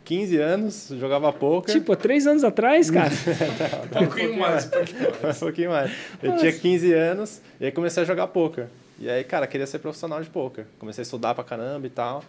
[0.09, 1.75] Tinha 15 anos, jogava poker.
[1.75, 3.11] Tipo, há três anos atrás, cara.
[3.95, 4.65] Um pouquinho mais.
[5.37, 5.91] um pouquinho mais.
[6.23, 8.65] Eu tinha 15 anos e aí comecei a jogar poker.
[8.99, 10.65] E aí, cara, queria ser profissional de poker.
[10.79, 12.23] Comecei a estudar pra caramba e tal.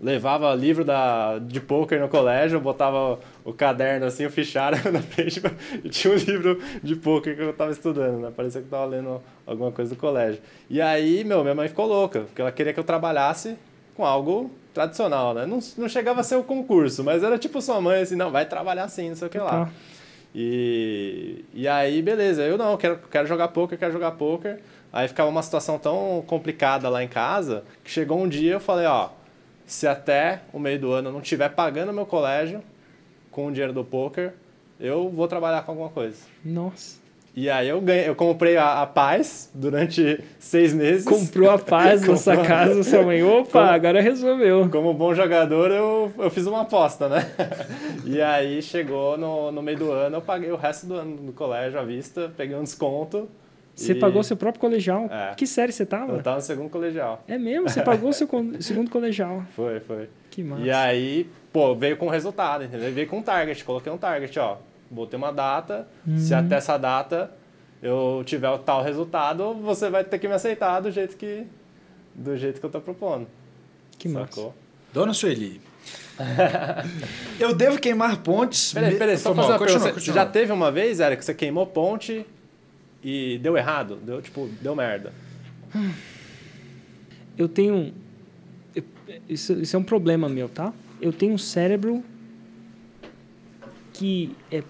[0.00, 5.40] Levava livro da, de poker no colégio, botava o caderno assim, o fichário na frente
[5.82, 8.30] e tinha um livro de poker que eu tava estudando, né?
[8.36, 10.38] Parecia que eu tava lendo alguma coisa do colégio.
[10.68, 13.56] E aí, meu, minha mãe ficou louca, porque ela queria que eu trabalhasse
[13.94, 15.46] com algo tradicional, né?
[15.46, 18.44] Não, não chegava a ser o concurso, mas era tipo sua mãe, assim, não, vai
[18.44, 19.64] trabalhar assim, não sei o que lá.
[19.64, 19.70] Tá.
[20.34, 24.60] E, e aí, beleza, eu não, quero, quero jogar poker, quero jogar poker.
[24.92, 28.86] Aí ficava uma situação tão complicada lá em casa que chegou um dia eu falei,
[28.86, 29.08] ó,
[29.64, 32.62] se até o meio do ano eu não estiver pagando meu colégio
[33.30, 34.34] com o dinheiro do poker,
[34.78, 36.18] eu vou trabalhar com alguma coisa.
[36.44, 36.98] Nossa.
[37.36, 41.04] E aí eu ganhei, eu comprei a, a paz durante seis meses.
[41.04, 43.20] Comprou a paz na sua casa, sua mãe.
[43.28, 44.66] Opa, Como- agora resolveu.
[44.70, 47.30] Como bom jogador, eu, eu fiz uma aposta, né?
[48.06, 51.32] E aí chegou no, no meio do ano, eu paguei o resto do ano no
[51.32, 53.28] colégio à vista, peguei um desconto.
[53.74, 55.06] Você e pagou seu próprio colegial.
[55.10, 55.34] É.
[55.34, 56.22] Que série você Eu tava?
[56.22, 57.22] tava no segundo colegial.
[57.28, 57.68] É mesmo?
[57.68, 58.26] Você pagou seu
[58.60, 59.42] segundo colegial.
[59.54, 60.08] Foi, foi.
[60.30, 60.62] Que massa.
[60.62, 62.90] E aí, pô, veio com resultado, entendeu?
[62.92, 64.56] Veio com um target, coloquei um target, ó.
[64.90, 66.40] Botei uma data, se Uhum.
[66.40, 67.30] até essa data
[67.82, 71.44] eu tiver o tal resultado, você vai ter que me aceitar do jeito que,
[72.14, 73.26] do jeito que eu tô propondo.
[73.98, 74.26] Que massa.
[74.28, 74.54] Sacou?
[74.92, 75.60] Dona Sueli.
[77.38, 78.72] eu devo queimar pontes.
[78.72, 79.84] Peraí, me- peraí, só fazer uma continua, pergunta.
[80.00, 80.14] Você continua.
[80.14, 82.24] já teve uma vez, Eric, que você queimou ponte
[83.02, 83.96] e deu errado?
[83.96, 85.12] Deu, tipo, deu merda.
[87.36, 87.92] Eu tenho.
[88.74, 88.82] eu-
[89.28, 90.72] Isso, isso é um problema meu, tá?
[91.02, 92.02] Eu tenho um cérebro
[93.92, 94.62] que é.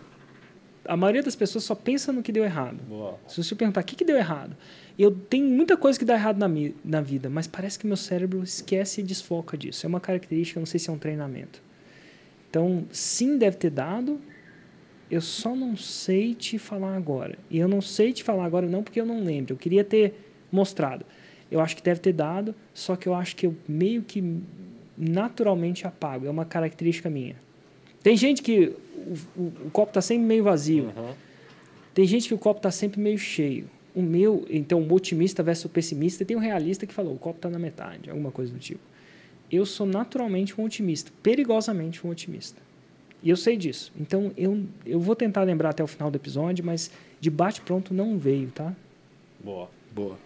[0.88, 2.78] A maioria das pessoas só pensa no que deu errado.
[2.88, 3.18] Boa.
[3.26, 4.56] Se você perguntar o que, que deu errado,
[4.98, 7.96] eu tenho muita coisa que dá errado na, mi- na vida, mas parece que meu
[7.96, 9.84] cérebro esquece e desfoca disso.
[9.84, 11.62] É uma característica, não sei se é um treinamento.
[12.48, 14.20] Então, sim, deve ter dado.
[15.10, 17.38] Eu só não sei te falar agora.
[17.50, 19.52] E eu não sei te falar agora não porque eu não lembro.
[19.54, 20.14] Eu queria ter
[20.50, 21.04] mostrado.
[21.50, 24.22] Eu acho que deve ter dado, só que eu acho que eu meio que
[24.96, 26.26] naturalmente apago.
[26.26, 27.36] É uma característica minha.
[28.06, 28.72] Tem gente que
[29.36, 30.92] o, o, o copo está sempre meio vazio.
[30.96, 31.12] Uhum.
[31.92, 33.68] Tem gente que o copo está sempre meio cheio.
[33.96, 37.18] O meu, então, o otimista versus o pessimista, e tem um realista que falou, o
[37.18, 38.78] copo está na metade, alguma coisa do tipo.
[39.50, 42.62] Eu sou naturalmente um otimista, perigosamente um otimista.
[43.24, 43.92] E eu sei disso.
[43.98, 48.16] Então, eu, eu vou tentar lembrar até o final do episódio, mas de bate-pronto não
[48.16, 48.72] veio, tá?
[49.42, 49.68] Boa.
[49.92, 50.16] Boa.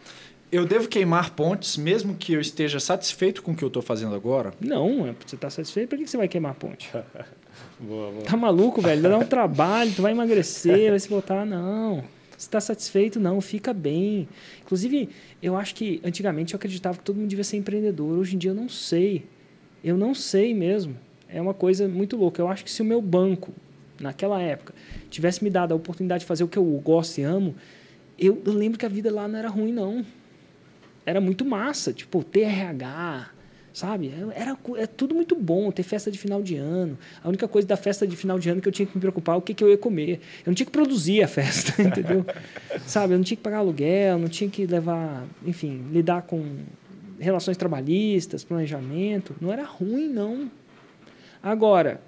[0.53, 4.17] Eu devo queimar pontes, mesmo que eu esteja satisfeito com o que eu estou fazendo
[4.17, 4.53] agora?
[4.61, 6.91] Não, é, você está satisfeito, por que você vai queimar ponte?
[7.79, 8.25] Boa, boa.
[8.25, 9.03] Tá maluco, velho?
[9.03, 11.47] Dá um trabalho, tu vai emagrecer, vai se botar.
[11.47, 12.05] Não.
[12.37, 14.29] Se tá satisfeito, não, fica bem.
[14.63, 15.09] Inclusive,
[15.43, 18.19] eu acho que antigamente eu acreditava que todo mundo devia ser empreendedor.
[18.19, 19.25] Hoje em dia eu não sei.
[19.83, 20.95] Eu não sei mesmo.
[21.29, 22.41] É uma coisa muito louca.
[22.41, 23.53] Eu acho que se o meu banco,
[23.99, 24.75] naquela época,
[25.11, 27.55] tivesse me dado a oportunidade de fazer o que eu gosto e amo,
[28.19, 30.05] eu, eu lembro que a vida lá não era ruim, não.
[31.07, 31.93] Era muito massa.
[31.93, 33.31] Tipo, TRH,
[33.73, 34.13] sabe?
[34.35, 36.99] Era co- é tudo muito bom, ter festa de final de ano.
[37.23, 39.35] A única coisa da festa de final de ano que eu tinha que me preocupar
[39.35, 40.21] é o que, que eu ia comer.
[40.45, 42.25] Eu não tinha que produzir a festa, entendeu?
[42.87, 43.15] sabe?
[43.15, 46.45] Eu não tinha que pagar aluguel, não tinha que levar, enfim, lidar com
[47.19, 49.35] relações trabalhistas, planejamento.
[49.41, 50.51] Não era ruim, não.
[51.43, 52.01] Agora,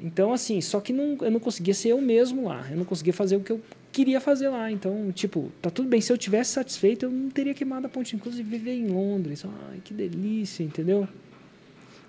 [0.00, 2.64] Então, assim, só que não, eu não conseguia ser eu mesmo lá.
[2.70, 3.60] Eu não conseguia fazer o que eu
[3.92, 4.70] queria fazer lá.
[4.70, 6.00] Então, tipo, tá tudo bem.
[6.00, 8.14] Se eu tivesse satisfeito, eu não teria queimado a ponte.
[8.14, 9.44] Inclusive, viver em Londres.
[9.70, 11.08] Ai, que delícia, entendeu?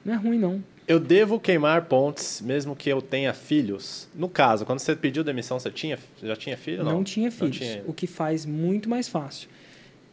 [0.03, 0.63] Não é ruim, não.
[0.87, 4.07] Eu devo queimar pontes, mesmo que eu tenha filhos?
[4.15, 6.83] No caso, quando você pediu demissão, você tinha, já tinha filho?
[6.83, 7.57] Não, Não, tinha filhos.
[7.57, 7.83] tinha.
[7.85, 9.49] O que faz muito mais fácil.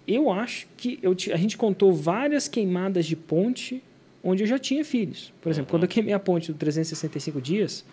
[0.07, 3.83] Eu acho que eu, a gente contou várias queimadas de ponte
[4.23, 5.33] onde eu já tinha filhos.
[5.41, 7.85] Por exemplo, quando eu queimei a ponte do 365 dias,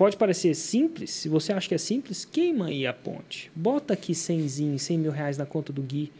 [0.00, 1.10] pode parecer simples.
[1.10, 3.50] Se você acha que é simples, queima aí a ponte.
[3.54, 6.10] Bota aqui 100, 100 mil reais na conta do Gui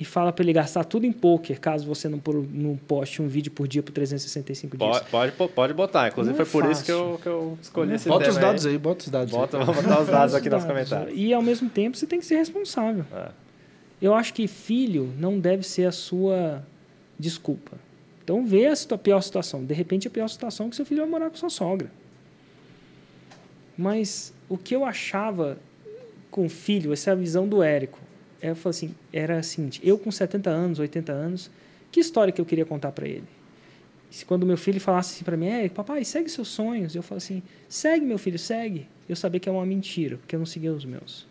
[0.00, 3.28] e fala para ele gastar tudo em poker, caso você não, por- não poste um
[3.28, 5.00] vídeo por dia por 365 dias.
[5.10, 6.08] Pode, pode, pode botar.
[6.08, 7.10] Inclusive, Não é foi por isso que fácil.
[7.12, 9.64] eu, que eu escolhi esse Bota os dados aí, bota os dados Bota, aí.
[9.66, 11.12] vamos botar os dados aqui nos comentários.
[11.14, 13.04] E ao mesmo tempo você tem que ser responsável.
[13.14, 13.28] É.
[14.00, 16.62] Eu acho que filho não deve ser a sua
[17.18, 17.72] desculpa.
[18.24, 19.62] Então vê a situa- pior situação.
[19.64, 21.90] De repente a pior situação é que seu filho vai morar com sua sogra.
[23.76, 25.58] Mas o que eu achava
[26.30, 27.98] com filho, essa é a visão do Érico,
[28.40, 31.50] é, eu falei assim, era assim, eu com 70 anos, 80 anos,
[31.90, 33.24] que história que eu queria contar para ele?
[34.10, 37.18] Se quando meu filho falasse assim para mim, Érico, papai, segue seus sonhos, eu falo
[37.18, 38.88] assim, segue meu filho, segue.
[39.08, 41.26] Eu sabia que é uma mentira, porque eu não seguia os meus.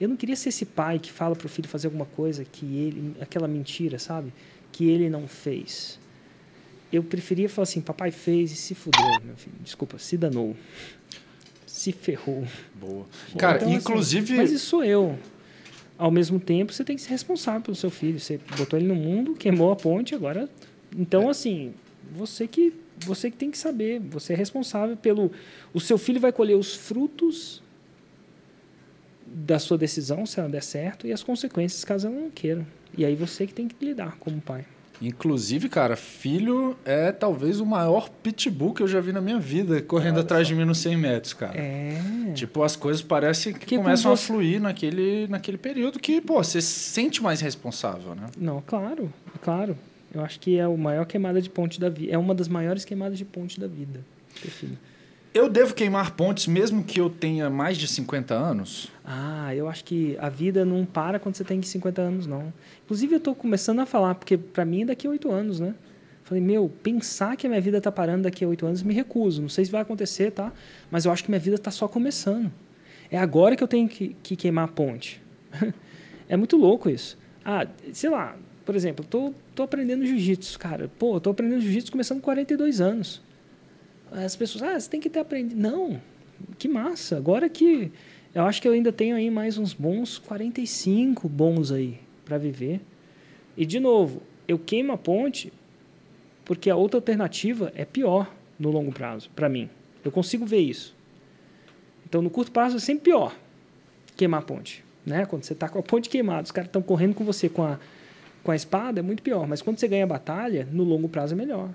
[0.00, 2.64] Eu não queria ser esse pai que fala para o filho fazer alguma coisa que
[2.64, 4.32] ele, aquela mentira, sabe?
[4.70, 5.98] Que ele não fez.
[6.92, 9.56] Eu preferia falar assim, papai fez e se fudeu, meu filho.
[9.62, 10.54] Desculpa, se danou.
[11.76, 12.42] Se ferrou.
[12.74, 13.04] Boa.
[13.36, 14.34] Cara, Então, assim, inclusive.
[14.34, 15.18] mas isso sou eu.
[15.98, 18.18] Ao mesmo tempo, você tem que ser responsável pelo seu filho.
[18.18, 20.48] Você botou ele no mundo, queimou a ponte, agora.
[20.96, 21.74] Então, assim,
[22.12, 22.72] você que
[23.04, 24.00] você que tem que saber.
[24.00, 25.30] Você é responsável pelo.
[25.74, 27.62] O seu filho vai colher os frutos
[29.26, 32.66] da sua decisão, se ela der certo, e as consequências, caso ela não queira.
[32.96, 34.64] E aí você que tem que lidar como pai.
[35.00, 39.82] Inclusive, cara, filho é talvez o maior pitbull que eu já vi na minha vida,
[39.82, 41.58] correndo atrás de mim nos 100 metros, cara.
[41.58, 42.32] É.
[42.34, 46.42] Tipo, as coisas parecem que, Que com começam a fluir naquele, naquele período que, pô,
[46.42, 48.26] você se sente mais responsável, né?
[48.38, 49.76] Não, claro, claro.
[50.14, 52.12] Eu acho que é o maior queimada de ponte da vida.
[52.12, 54.00] É uma das maiores queimadas de ponte da vida.
[54.40, 54.78] ter filho.
[55.36, 58.90] Eu devo queimar pontes mesmo que eu tenha mais de 50 anos?
[59.04, 62.50] Ah, eu acho que a vida não para quando você tem 50 anos, não.
[62.82, 65.74] Inclusive, eu tô começando a falar, porque para mim é daqui a oito anos, né?
[66.24, 69.42] Falei, meu, pensar que a minha vida tá parando daqui a oito anos, me recuso.
[69.42, 70.50] Não sei se vai acontecer, tá?
[70.90, 72.50] Mas eu acho que minha vida tá só começando.
[73.10, 75.20] É agora que eu tenho que, que queimar a ponte.
[76.30, 77.18] é muito louco isso.
[77.44, 78.34] Ah, sei lá,
[78.64, 80.90] por exemplo, eu tô, tô aprendendo jiu-jitsu, cara.
[80.98, 83.25] Pô, tô aprendendo jiu-jitsu começando com 42 anos.
[84.24, 85.60] As pessoas, ah, você tem que ter aprendido.
[85.60, 86.00] Não,
[86.58, 87.18] que massa.
[87.18, 87.92] Agora que
[88.34, 92.80] eu acho que eu ainda tenho aí mais uns bons 45 bons aí para viver.
[93.56, 95.52] E de novo, eu queimo a ponte
[96.46, 99.68] porque a outra alternativa é pior no longo prazo, para mim.
[100.02, 100.94] Eu consigo ver isso.
[102.08, 103.36] Então, no curto prazo é sempre pior
[104.16, 105.26] queimar a ponte, né?
[105.26, 107.78] Quando você está com a ponte queimada, os caras estão correndo com você com a
[108.42, 111.34] com a espada é muito pior, mas quando você ganha a batalha, no longo prazo
[111.34, 111.68] é melhor.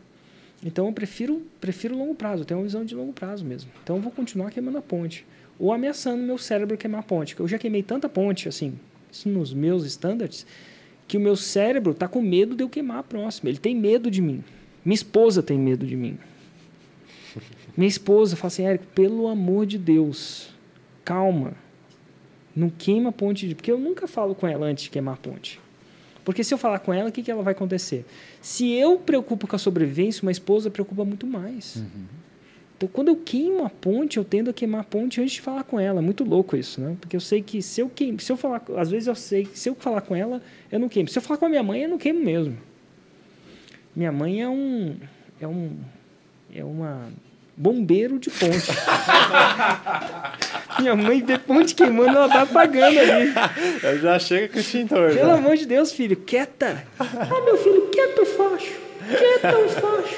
[0.64, 3.72] Então eu prefiro prefiro longo prazo, eu tenho uma visão de longo prazo mesmo.
[3.84, 5.26] Então eu vou continuar queimando a ponte
[5.60, 7.40] ou ameaçando meu cérebro queimar a ponte.
[7.40, 8.80] Eu já queimei tanta ponte assim,
[9.26, 10.46] nos meus standards,
[11.08, 13.50] que o meu cérebro tá com medo de eu queimar a próxima.
[13.50, 14.44] Ele tem medo de mim.
[14.84, 16.18] Minha esposa tem medo de mim.
[17.78, 20.50] Minha esposa fala assim, Érico, pelo amor de Deus,
[21.06, 21.54] calma.
[22.56, 23.56] Não queima a ponte, de...
[23.56, 25.60] porque eu nunca falo com ela antes de queimar a ponte.
[26.24, 28.06] Porque se eu falar com ela, o que, que ela vai acontecer?
[28.42, 31.84] Se eu preocupo com a sobrevivência, uma esposa preocupa muito mais.
[32.78, 35.64] Então, quando eu queimo a ponte, eu tendo a queimar a ponte antes de falar
[35.64, 36.00] com ela.
[36.00, 36.98] É muito louco isso, né?
[37.00, 39.58] Porque eu sei que se eu queimo, se eu falar, às vezes eu sei que
[39.58, 40.42] se eu falar com ela,
[40.72, 41.08] eu não queimo.
[41.08, 42.58] Se eu falar com a minha mãe, eu não queimo mesmo.
[43.96, 44.98] Minha mãe é um
[45.40, 45.78] é um
[46.54, 47.10] é uma
[47.62, 48.72] bombeiro de ponte.
[50.82, 53.32] minha mãe vê ponte queimando, ela tá apagando ali.
[53.84, 55.14] Eu já chega com o extintor.
[55.14, 56.84] Pelo amor de Deus, filho, quieta.
[57.00, 57.06] Ah,
[57.46, 58.74] meu filho, quieto, facho.
[59.08, 60.16] Quieto, facho.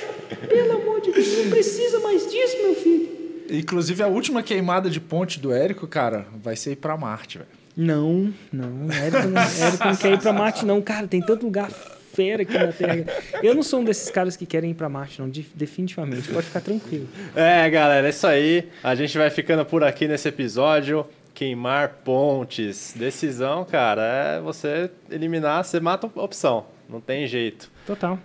[0.48, 3.10] Pelo amor de Deus, não precisa mais disso, meu filho.
[3.50, 7.50] Inclusive, a última queimada de ponte do Érico, cara, vai ser ir pra Marte, velho.
[7.76, 8.89] Não, não.
[8.89, 10.82] Érico não, Érico não quer ir pra Marte, não.
[10.82, 11.70] Cara, tem tanto lugar
[12.14, 13.05] fera aqui na Terra.
[13.41, 15.30] Eu não sou um desses caras que querem ir pra Marte, não.
[15.30, 16.30] de- definitivamente.
[16.30, 17.07] Pode ficar tranquilo.
[17.36, 18.70] É, galera, é isso aí.
[18.84, 21.05] A gente vai ficando por aqui nesse episódio.
[21.34, 22.93] Queimar pontes.
[22.95, 24.01] Decisão, cara,
[24.38, 26.66] é você eliminar, você mata a opção.
[26.88, 27.72] Não tem jeito.
[27.88, 28.20] Total.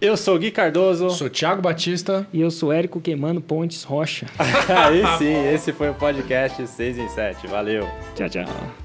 [0.00, 1.10] Eu sou o Gui Cardoso.
[1.10, 2.26] Sou Thiago Batista.
[2.32, 4.26] E eu sou Érico Queimando Pontes Rocha.
[4.68, 7.46] Aí sim, esse foi o podcast 6 em 7.
[7.46, 7.88] Valeu.
[8.14, 8.83] Tchau, tchau.